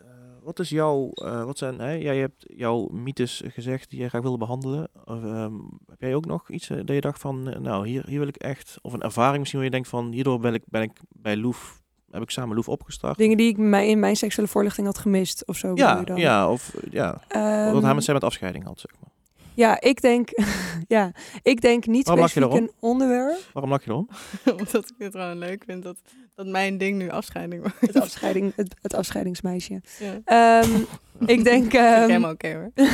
[0.44, 1.90] wat is jouw, eh, wat zijn, hè?
[1.90, 4.88] jij hebt jouw mythes gezegd die jij graag wilde behandelen.
[5.04, 5.54] Of, ehm,
[5.88, 8.28] heb jij ook nog iets eh, dat je dacht van, eh, nou hier, hier wil
[8.28, 11.00] ik echt, of een ervaring misschien waar je denkt van, hierdoor ben ik, ben ik
[11.08, 13.18] bij Loef, heb ik samen Loef opgestart.
[13.18, 15.72] Dingen die ik mij in mijn seksuele voorlichting had gemist of zo.
[15.74, 16.16] ja, je dan?
[16.16, 19.10] ja, of ja, Ehm, wat hij met zijn met afscheiding had, zeg maar.
[19.54, 20.28] Ja, ik denk,
[20.96, 23.38] ja, ik denk niet Waarom lach je specifiek een onderwerp.
[23.52, 24.08] Waarom lach je erom?
[24.58, 25.96] omdat ik het gewoon leuk vind dat,
[26.34, 27.80] dat mijn ding nu afscheiding wordt.
[27.80, 29.80] Het, afscheiding, het, het afscheidingsmeisje.
[29.98, 30.20] Ja.
[30.24, 30.80] Ehm,
[31.26, 31.72] ik denk...
[31.84, 32.86] Ehm, helemaal oké hoor.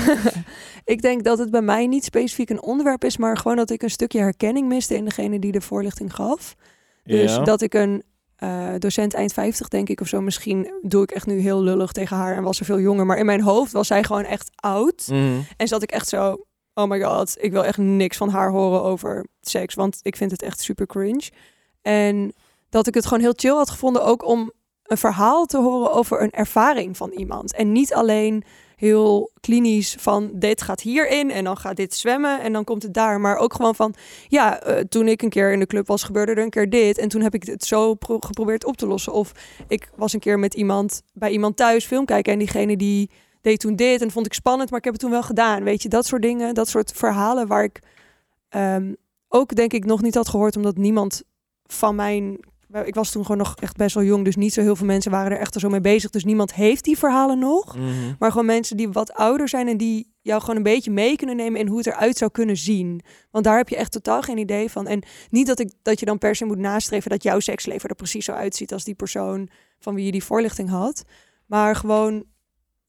[0.85, 3.83] ik denk dat het bij mij niet specifiek een onderwerp is, maar gewoon dat ik
[3.83, 6.57] een stukje herkenning miste in degene die de voorlichting gaf.
[7.05, 7.43] Dus ja.
[7.43, 8.03] dat ik een
[8.41, 10.21] eh, docent eind 50, denk ik, of zo.
[10.21, 13.07] Misschien doe ik echt nu heel lullig tegen haar en was ze veel jonger.
[13.07, 15.07] Maar in mijn hoofd was zij gewoon echt oud.
[15.11, 15.41] Mhm.
[15.57, 16.45] En zat ik echt zo,
[16.83, 19.75] oh my god, ik wil echt niks van haar horen over seks.
[19.75, 21.31] Want ik vind het echt super cringe.
[21.83, 22.33] En
[22.69, 24.53] dat ik het gewoon heel chill had gevonden ook om
[24.83, 27.55] een verhaal te horen over een ervaring van iemand.
[27.55, 28.45] En niet alleen
[28.77, 32.95] heel klinisch van dit gaat hierin en dan gaat dit zwemmen en dan komt het
[32.95, 33.21] daar.
[33.21, 33.95] Maar ook gewoon van,
[34.29, 36.99] ja, eh, toen ik een keer in de club was, gebeurde er een keer dit.
[36.99, 39.13] En toen heb ik het zo pro- geprobeerd op te lossen.
[39.13, 39.33] Of
[39.69, 43.11] ik was een keer met iemand bij iemand thuis film kijken en diegene die
[43.41, 45.65] deed toen dit en vond ik spannend, maar ik heb het toen wel gedaan.
[45.65, 47.81] Weet je, dat soort dingen, dat soort verhalen waar ik
[48.49, 48.93] ehm,
[49.29, 51.23] ook denk ik nog niet had gehoord, omdat niemand
[51.67, 52.39] van mijn.
[52.85, 55.11] Ik was toen gewoon nog echt best wel jong, dus niet zo heel veel mensen
[55.11, 56.11] waren er echt zo mee bezig.
[56.11, 57.77] Dus niemand heeft die verhalen nog.
[57.77, 57.89] Mhm.
[58.19, 61.37] Maar gewoon mensen die wat ouder zijn en die jou gewoon een beetje mee kunnen
[61.37, 63.01] nemen in hoe het eruit zou kunnen zien.
[63.31, 64.87] Want daar heb je echt totaal geen idee van.
[64.87, 67.95] En niet dat, ik, dat je dan per se moet nastreven dat jouw seksleven er
[67.95, 71.05] precies zo uitziet als die persoon van wie je die voorlichting had.
[71.47, 72.25] Maar gewoon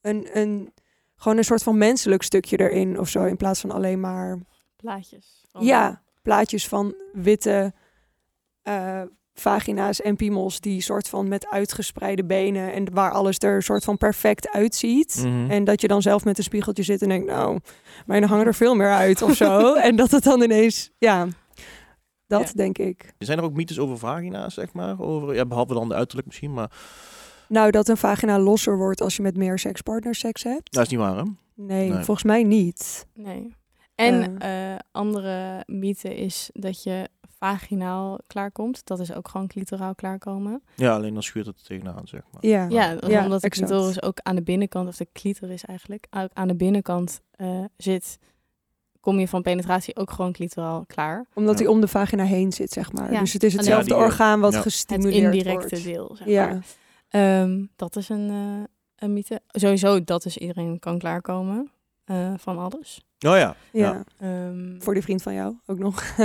[0.02, 0.72] een, een,
[1.16, 3.24] gewoon een soort van menselijk stukje erin of zo.
[3.24, 4.38] In plaats van alleen maar
[4.76, 5.44] Plaatjes.
[5.50, 7.72] van- ja, plaatjes van witte
[8.62, 9.02] eh,
[9.34, 13.96] vagina's en piemels die soort van met uitgespreide benen en waar alles er soort van
[13.96, 15.22] perfect uitziet.
[15.26, 15.50] Mhm.
[15.50, 17.58] En dat je dan zelf met een spiegeltje zit en denkt, nou,
[18.06, 19.74] mijn hangen er veel meer uit of zo.
[19.74, 21.26] en dat het dan ineens, ja,
[22.26, 22.52] dat Ja.
[22.54, 23.14] denk ik.
[23.18, 25.00] Zijn er ook mythes over vagina's, zeg maar?
[25.00, 26.70] Over, ja, behalve dan de uiterlijk misschien, maar
[27.52, 30.72] Nou, dat een vagina losser wordt als je met meer sekspartners seks hebt.
[30.72, 31.22] dat is niet waar, hè?
[31.54, 32.02] Nee, Nee.
[32.04, 33.06] volgens mij niet.
[33.14, 33.54] Nee.
[33.94, 38.86] En eh, andere mythe is dat je vaginaal klaarkomt.
[38.86, 40.62] Dat is ook gewoon clitoraal klaarkomen.
[40.76, 42.46] Ja, alleen dan schuurt het er tegenaan, zeg maar.
[42.46, 43.54] Ja, Ja, ja, omdat de exact.
[43.70, 48.18] clitoris ook aan de binnenkant, of de clitoris eigenlijk, ook aan de binnenkant eh, zit,
[49.00, 51.26] kom je van penetratie ook gewoon clitoraal klaar.
[51.34, 51.64] Omdat Ja.
[51.64, 53.12] hij om de vagina heen zit, zeg maar.
[53.12, 53.20] Ja.
[53.20, 54.56] Dus het is Ja, hetzelfde die, eh, orgaan wat ja.
[54.56, 55.84] Het gestimuleerd indirecte wordt.
[55.84, 56.46] deel, zeg Ja.
[56.46, 56.64] maar.
[57.12, 58.64] Ehm, dat is een, eh,
[58.96, 59.40] een mythe.
[59.48, 61.70] Sowieso, dat is iedereen kan klaarkomen
[62.04, 63.00] eh, van alles.
[63.26, 63.56] Oh ja.
[63.72, 64.04] Ja.
[64.18, 66.02] Ehm, Voor die vriend van jou ook nog.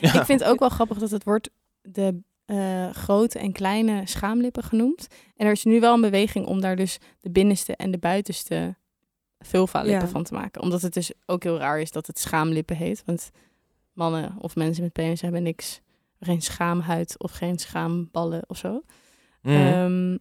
[0.00, 0.14] Ja.
[0.14, 1.50] Ik vind het ook wel grappig dat het wordt
[1.82, 5.06] de eh, grote en kleine schaamlippen genoemd.
[5.36, 8.76] En er is nu wel een beweging om daar dus de binnenste en de buitenste
[9.38, 10.12] vulva-lippen Ja.
[10.12, 10.62] van te maken.
[10.62, 13.02] Omdat het dus ook heel raar is dat het schaamlippen heet.
[13.06, 13.30] Want
[13.92, 15.80] mannen of mensen met penis hebben niks.
[16.20, 18.82] Geen schaamhuid of geen schaamballen of zo.
[19.42, 19.54] Mhm.
[19.54, 20.16] Ehm,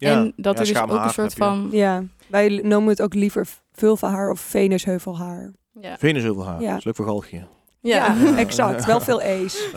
[0.00, 0.10] Ja.
[0.16, 1.68] En dat Ja, er dus ook een soort van...
[1.70, 5.52] ja, wij noemen het ook liever vulvahaar of venusheuvelhaar.
[5.80, 6.60] Ja, Venus heel veel haar.
[6.60, 6.68] Ja.
[6.68, 7.36] Dat is leuk voor galgje.
[7.80, 8.14] ja.
[8.14, 8.36] Ja.
[8.36, 8.84] exact.
[8.84, 9.68] Wel veel E's.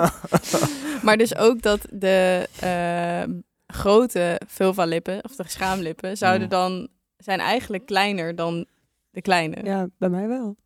[1.04, 3.34] maar dus ook dat de eh,
[3.66, 6.48] grote vulva-lippen, of de schaamlippen, zouden Mm.
[6.48, 8.66] dan zijn eigenlijk kleiner dan
[9.10, 9.56] de kleine.
[9.64, 10.56] Ja, bij mij wel.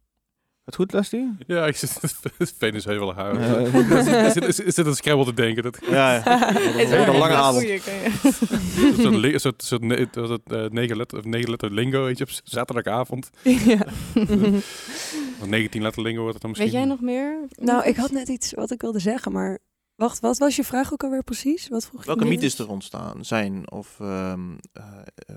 [0.72, 1.30] Het goed, Leslie?
[1.46, 2.00] Ja, ik zit
[2.58, 3.34] Venus heel haar.
[3.36, 5.62] Ik zit- zit aan Scrabble te denken.
[5.62, 6.20] Dat Ja.
[6.24, 7.64] Het is Een lange een avond.
[7.68, 13.30] een soort, een het, eh, negen, letter, of negen letter lingo, weet je, op zaterdagavond.
[13.42, 13.86] ja.
[15.40, 16.70] Of 19 letter lingo wordt het dan misschien.
[16.70, 17.38] Weet jij nog meer?
[17.56, 19.58] nou, ik had net iets wat ik wilde zeggen, maar...
[19.94, 21.68] Wacht, wat was je vraag ook alweer precies?
[21.68, 23.70] Wat vroeg je Welke mythes er ontstaan zijn?
[23.70, 24.40] Of, ehm
[24.72, 24.82] eh,
[25.14, 25.36] eh,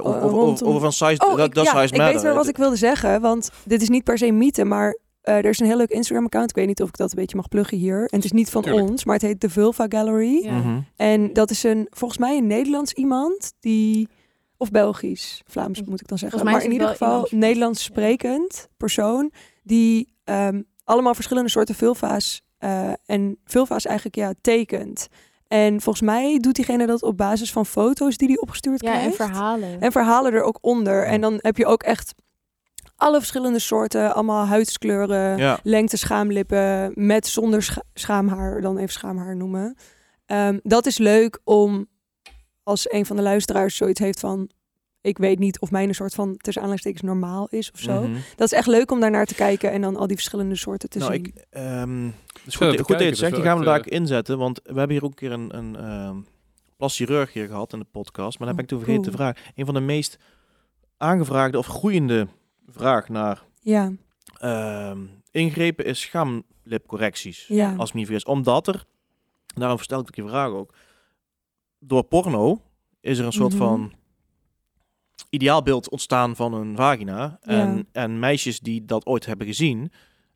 [0.00, 2.14] over, over, over, rondom- over van size, Oh, dat, ik, dat ja, size ik matter.
[2.14, 5.34] weet wel wat ik wilde zeggen, want dit is niet per se mythe, maar eh,
[5.36, 6.50] er is een heel leuk Instagram-account.
[6.50, 7.98] Ik weet niet of ik dat een beetje mag pluggen hier.
[7.98, 8.88] En het is niet van Tuurlijk.
[8.88, 10.44] ons, maar het heet de Vulva Gallery.
[10.44, 10.52] Ja.
[10.58, 10.78] Mhm.
[10.96, 14.08] En dat is een, volgens mij een Nederlands iemand die,
[14.56, 16.38] of Belgisch, Vlaams moet ik dan zeggen.
[16.38, 19.32] Volgens mij Maar in ieder geval iemand Nederlands sprekend persoon
[19.62, 25.08] die ehm, allemaal verschillende soorten vulva's eh, en vulva's eigenlijk ja tekent.
[25.54, 28.98] En volgens mij doet diegene dat op basis van foto's die hij opgestuurd Ja, en
[28.98, 29.16] krijgt.
[29.16, 29.80] verhalen.
[29.80, 31.04] En verhalen er ook onder.
[31.06, 32.14] En dan heb je ook echt
[32.96, 35.58] alle verschillende soorten, allemaal huidskleuren, Ja.
[35.62, 39.76] lengte schaamlippen, met zonder scha- schaamhaar, dan even schaamhaar noemen.
[40.26, 41.86] Ehm, dat is leuk om
[42.62, 44.50] als een van de luisteraars zoiets heeft van,
[45.04, 48.02] ik weet niet of mijn een soort van tussen aanleidingstekens normaal is of zo.
[48.02, 48.16] Mhm.
[48.36, 50.98] Dat is echt leuk om daarnaar te kijken en dan al die verschillende soorten te
[50.98, 51.24] Nou, zien.
[51.24, 52.14] ik, ehm het
[52.46, 53.34] is Ja, goed, goed dat je het zegt.
[53.34, 54.38] Die gaan we daar inzetten.
[54.38, 56.16] Want we hebben hier ook een keer een, een ehm
[56.76, 58.38] plaschirurg hier gehad in de podcast.
[58.38, 59.42] Maar dan heb ik toen vergeten te vragen.
[59.54, 60.18] Een van de meest
[60.96, 62.26] aangevraagde of groeiende
[62.66, 63.92] vraag naar Ja,
[64.38, 64.98] ehm,
[65.30, 67.46] ingrepen is schaamlipcorrecties.
[67.48, 67.74] ja.
[67.76, 68.24] Als ik me niet vergis.
[68.26, 68.84] Omdat er,
[69.46, 70.74] daarom stel ik die vraag ook.
[71.78, 72.62] Door porno
[73.00, 73.62] is er een soort Mhm.
[73.62, 73.92] van
[75.30, 77.38] ideaalbeeld ontstaan van een vagina.
[77.42, 77.82] En, Ja.
[77.92, 79.92] en meisjes die dat ooit hebben gezien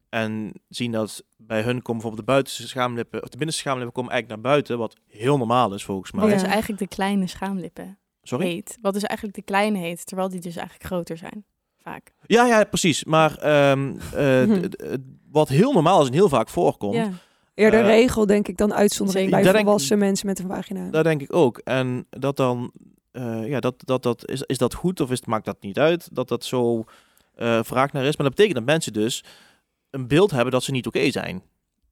[0.08, 4.10] en zien dat bij hun komen bijvoorbeeld de buitenste schaamlippen, of de binnenste schaamlippen komen
[4.12, 6.20] eigenlijk naar buiten, wat heel normaal is volgens mij.
[6.22, 6.36] Wat Ja.
[6.36, 8.46] is eigenlijk de kleine schaamlippen Sorry?
[8.46, 8.78] heet.
[8.80, 11.44] Wat is eigenlijk de kleine heet, terwijl die dus eigenlijk groter zijn.
[11.82, 12.12] Vaak.
[12.26, 13.04] Ja, ja, precies.
[13.04, 14.42] Maar ehm, eh,
[15.30, 17.10] wat heel normaal is en heel vaak voorkomt, Ja.
[17.54, 20.90] Eerder Eh, regel denk ik dan uitzondering bij volwassen mensen met een vagina.
[20.90, 21.58] Daar denk ik ook.
[21.58, 22.72] En dat dan,
[23.18, 26.08] eh, ja, dat, dat, dat, is, is dat goed of is, maakt dat niet uit
[26.14, 26.84] dat dat zo
[27.34, 28.16] eh vraag naar is?
[28.16, 29.24] Maar dat betekent dat mensen dus
[29.90, 31.42] een beeld hebben dat ze niet oké zijn.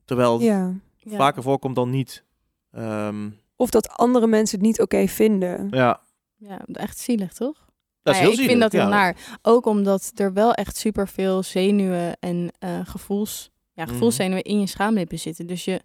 [0.04, 0.72] Terwijl Ja.
[0.96, 1.16] Ja.
[1.16, 2.24] vaker voorkomt dan niet.
[2.72, 5.68] Ehm, Of dat andere mensen het niet oké vinden.
[5.70, 6.00] ja,
[6.38, 7.64] Ja, echt zielig, toch?
[8.02, 9.02] Dat is heel ja, ik vind dat zielig, heel ja.
[9.02, 9.38] naar.
[9.42, 13.92] Ook omdat er wel echt superveel zenuwen en eh, gevoels, ja, Mhm.
[13.92, 15.46] gevoelszenuwen in je schaamlippen zitten.
[15.46, 15.80] Dus je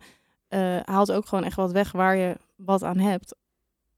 [0.47, 3.35] eh, haalt ook gewoon echt wat weg waar je wat aan hebt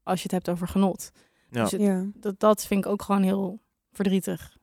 [0.02, 1.10] als je het hebt over genot.
[1.54, 1.62] Ja.
[1.62, 2.04] Dus het- Ja.
[2.14, 3.60] Dat, dat vind ik ook gewoon heel
[3.92, 4.56] verdrietig.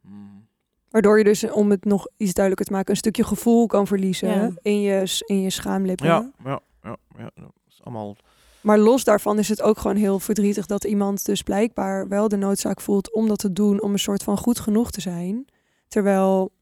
[0.00, 0.46] Mm.
[0.90, 4.28] Waardoor je dus, om het nog iets duidelijker te maken, een stukje gevoel kan verliezen
[4.28, 4.50] Ja.
[4.62, 6.06] in, je, in je schaamlippen.
[6.06, 8.16] Ja, ja, ja, ja, dat is allemaal...
[8.60, 12.36] Maar los daarvan is het ook gewoon heel verdrietig dat iemand dus blijkbaar wel de
[12.36, 15.44] noodzaak voelt om dat te doen, om een soort van goed genoeg te zijn.
[15.88, 16.52] Terwijl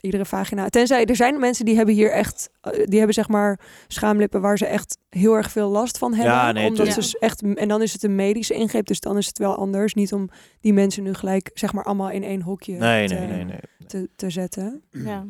[0.00, 0.68] iedere vagina.
[0.68, 4.58] Tenzij er zijn mensen die hebben hier echt, eh, die hebben zeg maar schaamlippen waar
[4.58, 6.32] ze echt heel erg veel last van hebben.
[6.34, 9.26] Ja, nee, omdat ze echt, en dan is het een medische ingreep, dus dan is
[9.26, 9.94] het wel anders.
[9.94, 10.28] Niet om
[10.60, 13.60] die mensen nu gelijk zeg maar allemaal in één hokje Nee, te, nee, nee, nee.
[13.86, 14.82] Te, te zetten.
[14.90, 15.26] Ja.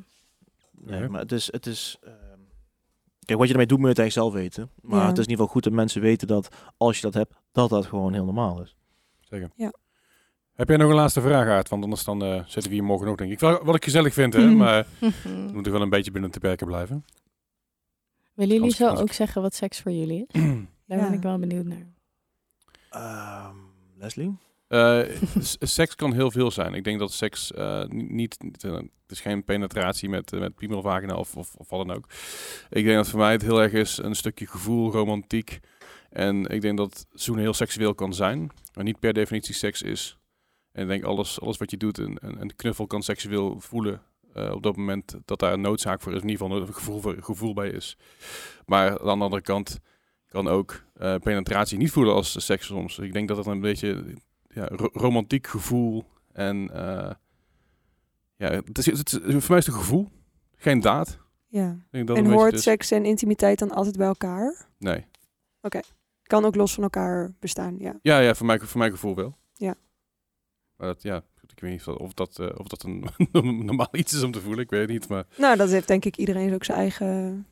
[0.80, 1.48] Nee, maar het is...
[1.52, 2.14] Het is ehm,
[3.24, 4.70] Kijk, wat je ermee doet, moet je het eigenlijk zelf weten.
[4.80, 5.06] Maar Ja.
[5.06, 7.70] het is in ieder geval goed dat mensen weten dat als je dat hebt, dat
[7.70, 8.76] dat gewoon heel normaal is.
[9.20, 9.50] Zeker.
[9.56, 9.72] Ja.
[10.58, 11.68] Heb jij nog een laatste vraag, Aard?
[11.68, 13.38] Want anders dan eh, zetten we hier morgen ook, denk ik.
[13.40, 14.50] Wel- Wat ik gezellig vind, hè?
[14.64, 14.86] Maar
[15.22, 17.04] we moeten wel een beetje binnen te perken blijven.
[18.34, 20.40] Willen jullie zo ook zeggen wat seks voor jullie is?
[20.86, 21.04] Daar Ja.
[21.04, 21.86] ben ik wel benieuwd naar.
[22.90, 23.54] Ehm,
[23.98, 24.36] Leslie?
[24.68, 25.00] Eh,
[25.60, 26.74] seks kan heel veel zijn.
[26.74, 31.36] Ik denk dat seks eh, niet, het is geen penetratie met, met piemel, vagina of,
[31.36, 32.06] of, of wat dan ook.
[32.70, 35.60] Ik denk dat voor mij het heel erg is een stukje gevoel, romantiek.
[36.10, 40.18] En ik denk dat zoenen heel seksueel kan zijn, maar niet per definitie seks is.
[40.78, 44.02] En ik denk alles, alles wat je doet, een, knuffel kan seksueel voelen
[44.32, 47.00] eh, op dat moment dat daar een noodzaak voor is, in ieder geval een gevoel,
[47.00, 47.96] voor, gevoel bij is.
[48.66, 49.78] Maar aan de andere kant
[50.26, 52.98] kan ook eh, penetratie niet voelen als seks soms.
[52.98, 54.04] Ik denk dat het een beetje
[54.48, 57.10] ja, ro- romantiek gevoel en eh,
[58.36, 60.08] ja, het is, het is, voor mij is het een gevoel,
[60.56, 61.18] geen daad.
[61.46, 61.70] Ja.
[61.70, 64.66] Ik denk dat En hoort seks en intimiteit dan altijd bij elkaar?
[64.78, 65.06] Nee.
[66.22, 67.98] Kan ook los van elkaar bestaan, ja.
[68.02, 69.36] Ja, ja, voor mij, voor mijn gevoel wel.
[69.54, 69.74] Ja.
[70.78, 73.04] Maar dat, ja, goed, ik weet niet of dat, of dat, eh, of dat een
[73.66, 74.64] normaal iets is om te voelen.
[74.64, 77.46] Ik weet het niet, maar Nou, dat heeft denk ik iedereen ook zijn eigen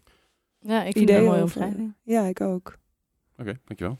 [0.60, 1.60] Ja, ik vind idee een mooie over.
[1.60, 1.94] omschrijving.
[2.02, 2.78] Ja, ik ook.
[3.38, 3.98] oké, dankjewel.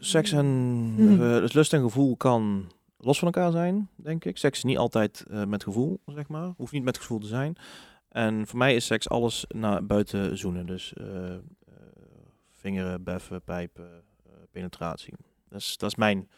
[0.00, 0.46] Seks en
[0.94, 1.22] Mhm.
[1.22, 4.36] eh, dus lust en gevoel kan los van elkaar zijn, denk ik.
[4.38, 6.52] Seks is niet altijd eh, met gevoel, zeg maar.
[6.56, 7.56] Hoeft niet met gevoel te zijn.
[8.08, 10.66] En voor mij is seks alles naar buiten zoenen.
[10.66, 11.40] Dus eh, eh,
[12.50, 14.02] vingeren, beffen, pijpen,
[14.50, 15.14] penetratie.
[15.48, 16.28] Dat is, dat is mijn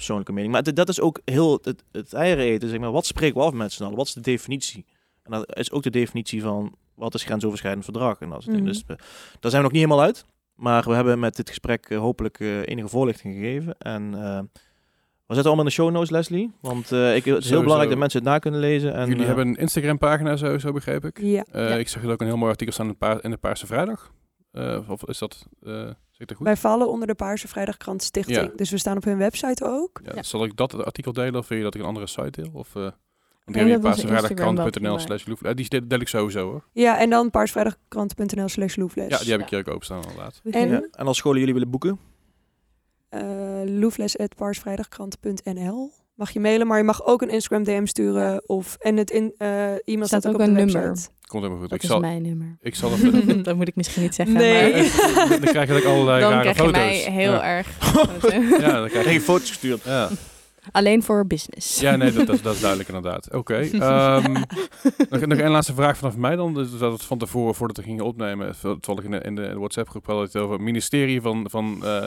[0.00, 0.52] persoonlijke mening.
[0.52, 2.68] Maar dit- dat is ook heel het, het eieren eten.
[2.68, 3.96] Zeg maar, wat spreken we af met z'n allen?
[3.96, 4.84] Wat is de definitie?
[5.22, 8.20] En dat is ook de definitie van wat is grensoverschrijdend verdrag.
[8.20, 8.46] En dat.
[8.46, 8.64] Mhm.
[8.64, 8.96] Dus we-
[9.40, 10.24] daar zijn we nog niet helemaal uit.
[10.54, 13.78] Maar we hebben met dit gesprek eh, hopelijk eh, enige voorlichting gegeven.
[13.78, 14.40] En eh
[15.26, 16.50] we zetten allemaal in de show notes, Leslie.
[16.60, 18.94] Want eh, ik, het is heel belangrijk dat mensen het na kunnen lezen.
[18.94, 21.20] En, Jullie eh, hebben een Instagram pagina, zo, zo begreep ik.
[21.20, 21.44] Ja.
[21.50, 21.74] Eh, Ja.
[21.76, 23.66] Ik zag jullie ook een heel mooi artikel staan in de, Paar- in de Paarse
[23.66, 24.12] Vrijdag.
[24.52, 25.46] Eh, of is dat,
[26.20, 26.46] eh zeg ik dat goed?
[26.46, 28.38] Wij vallen onder de Paarse Vrijdagkrant Stichting.
[28.38, 28.50] Ja.
[28.56, 30.00] Dus we staan op hun website ook.
[30.04, 30.22] Ja, Ja.
[30.22, 32.50] Zal ik dat artikel delen of wil je dat ik een andere site deel?
[32.52, 32.88] Of, eh
[33.74, 36.64] onze paarsevrijdagkrant.nl Instagram wel slash loef- eh, Die deel deel ik sowieso hoor.
[36.72, 39.08] Ja, en dan paarsvrijdagkrant.nl slash loefles.
[39.08, 39.56] Ja, die heb ik Ja.
[39.56, 40.40] hier ook openstaan inderdaad.
[40.50, 40.82] En- ja.
[40.92, 41.98] en als scholen jullie willen boeken,
[43.08, 43.20] Eh
[43.64, 48.42] loefles.paarsvrijdagkrant.nl Mag je mailen, maar je mag ook een Instagram DM sturen.
[48.48, 50.78] Of, en het in, eh e-mail staat, Staat ook ook op de een website.
[50.78, 50.96] nummer.
[51.26, 51.68] Komt helemaal goed.
[51.68, 52.56] Dat ik is zal, mijn nummer.
[52.60, 54.36] ik zal even, dat moet ik misschien niet zeggen.
[54.36, 54.72] Nee.
[55.14, 56.80] Maar dan krijg je ook allerlei dan rare krijg je foto's.
[56.80, 57.42] mij heel ja.
[57.44, 57.68] erg.
[58.60, 59.82] Ja, dan krijg je foto's gestuurd.
[59.84, 60.08] Ja.
[60.72, 61.80] Alleen voor business.
[61.80, 63.34] ja, nee, dat, dat, is- dat is duidelijk inderdaad.
[63.34, 63.54] Oké.
[63.54, 64.32] ehm,
[65.10, 66.54] nog, nog één laatste vraag vanaf mij dan.
[66.54, 70.06] Dus dat het van tevoren, voordat we gingen opnemen, toevallig in de, in de WhatsApp-groep
[70.06, 72.02] hadden het over het ministerie van, van eh,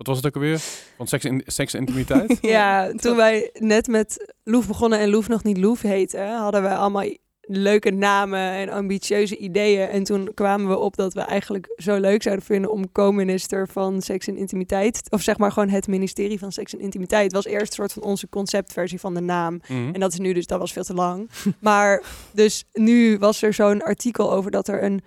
[0.00, 0.58] wat was het ook alweer?
[0.96, 2.38] Van seks en, seks en intimiteit?
[2.56, 6.68] Ja, toen wij net met Loef begonnen en Loef nog niet Loef heette, hadden we
[6.68, 7.08] allemaal
[7.40, 9.88] leuke namen en ambitieuze ideeën.
[9.88, 14.02] En toen kwamen we op dat we eigenlijk zo leuk zouden vinden om co-minister van
[14.02, 17.66] Seks en Intimiteit, of zeg maar gewoon het ministerie van Seks en Intimiteit, was eerst
[17.66, 19.60] een soort van onze conceptversie van de naam.
[19.68, 19.90] Mhm.
[19.92, 21.30] En dat is nu dus, dat was veel te lang.
[21.60, 25.00] maar dus nu was er zo'n artikel over dat er een,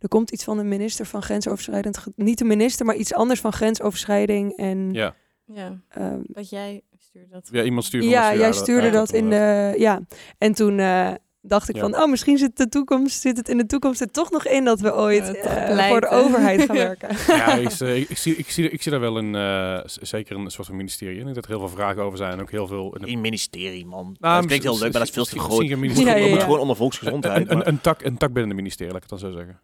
[0.00, 3.52] er komt iets van een minister van grensoverschrijdend, niet een minister, maar iets anders van
[3.52, 5.14] grensoverschrijding en Ja.
[5.44, 7.48] Ja, ehm, dat jij stuurde dat.
[7.52, 9.74] ja, iemand stuurde ja, jij stuurde ja, dat in de.
[9.76, 10.02] Ja,
[10.38, 11.80] en toen eh, dacht ik Ja.
[11.80, 14.64] van, oh, misschien zit, de toekomst, zit het in de toekomst er toch nog in
[14.64, 17.16] dat we ooit Ja, eh, voor de overheid gaan werken.
[17.26, 20.36] Ja, ik, eh, ik, ik zie, ik, zie, ik zie daar wel een, eh, zeker
[20.36, 21.18] een soort van ministerie in.
[21.18, 22.94] Ik denk dat er heel veel vragen over zijn en ook heel veel...
[22.94, 24.16] In de, Een ministerie, man.
[24.18, 25.68] Nou, dat klinkt heel leuk, maar dat is veel te groot.
[25.68, 25.98] Het.
[25.98, 27.50] Ja, ja, moet gewoon onder volksgezondheid.
[27.50, 29.60] een, een, een, tak, een tak binnen het ministerie, laat ik het dan zo zeggen.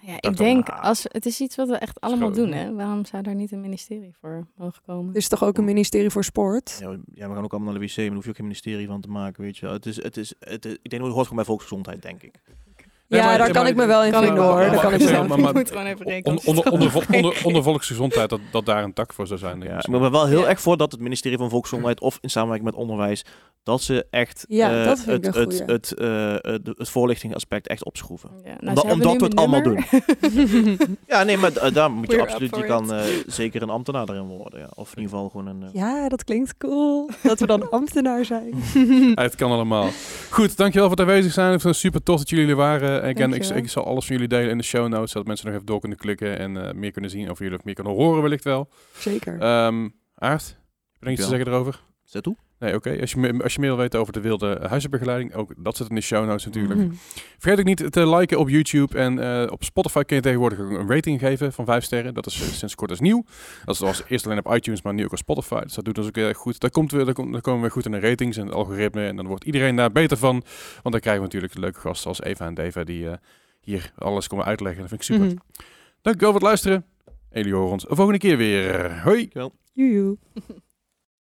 [0.00, 2.72] Ja, ik denk, als, het is iets wat we echt allemaal doen, hè?
[2.74, 5.10] Waarom zou daar niet een ministerie voor mogen komen?
[5.10, 6.76] Er is toch ook een ministerie voor sport?
[6.80, 8.36] Ja, we- ja, we gaan ook allemaal naar de wc, maar daar hoef je ook
[8.36, 9.64] geen ministerie van te maken, weet je.
[9.66, 9.74] wel.
[9.74, 12.22] Het is, het is, het is, ik denk dat het hoort gewoon bij volksgezondheid, denk
[12.22, 12.40] ik.
[13.08, 14.58] Nee, ja, maar- daar maar- kan ik me wel in vinden hoor.
[14.60, 16.38] Daar kan ik me wel maar- in maar- ik moet gewoon even rekenen.
[16.44, 19.60] Onder, onder, onder, onder, onder volksgezondheid, dat, dat daar een tak voor zou zijn.
[19.60, 19.90] denk Ja, ik.
[19.90, 20.46] ben er wel heel Ja.
[20.48, 23.24] erg voor dat het ministerie van Volksgezondheid of in samenwerking met onderwijs,
[23.62, 27.84] dat ze echt Ja, eh, dat vind ik het, het, eh, het, het voorlichtingaspect echt
[27.84, 28.30] opschroeven.
[28.44, 29.88] Ja, nou, Omdat- we het allemaal nummer.
[31.06, 34.26] Ja, nee, maar daar moet je We're absoluut, je kan eh, zeker een ambtenaar erin
[34.26, 34.60] worden.
[34.60, 34.68] Ja.
[34.74, 35.64] Of in ieder geval gewoon een...
[35.72, 37.10] Ja, dat klinkt cool.
[37.22, 38.54] Dat we dan ambtenaar zijn.
[39.14, 39.88] Ja, het kan allemaal.
[40.30, 41.54] Goed, dankjewel voor het aanwezig zijn.
[41.54, 42.97] Ik het super tof dat jullie er waren.
[43.02, 45.54] Again, ik, ik zal alles van jullie delen in de show notes, zodat mensen nog
[45.54, 48.22] even door kunnen klikken en eh, meer kunnen zien over jullie of meer kunnen horen
[48.22, 48.68] wellicht wel.
[48.98, 49.40] Zeker.
[49.40, 51.82] Ehm Aart, heb je nog iets te zeggen erover?
[52.10, 52.36] Dat toe?
[52.58, 53.00] Nee, oké.
[53.00, 55.94] Als, je, als je meer wil weten over de wilde huizenbegeleiding, ook dat zit in
[55.94, 56.80] de show notes natuurlijk.
[56.80, 56.92] Mhm.
[57.38, 60.70] Vergeet ook niet te liken op YouTube en eh, op Spotify kun je tegenwoordig ook
[60.70, 62.14] een rating geven van 5 sterren.
[62.14, 63.24] Dat is eh, sinds kort is nieuw.
[63.64, 65.60] Dat was eerst alleen op iTunes, maar nu ook op Spotify.
[65.60, 66.60] Dus dat doet ons ook heel erg goed.
[66.60, 69.06] Daar, komt weer, daar, komen we goed in de ratings en het algoritme.
[69.06, 70.42] En dan wordt iedereen daar beter van.
[70.82, 73.16] Want dan krijgen we natuurlijk leuke gasten als Eva en Deva die eh,
[73.60, 74.80] hier alles komen uitleggen.
[74.80, 75.26] Dat vind ik super.
[75.26, 75.36] Mhm.
[76.02, 76.84] Dankjewel voor het luisteren.
[77.30, 79.00] En jullie horen ons de volgende keer weer.
[79.02, 79.30] Hoi!
[79.72, 80.16] Joejoe.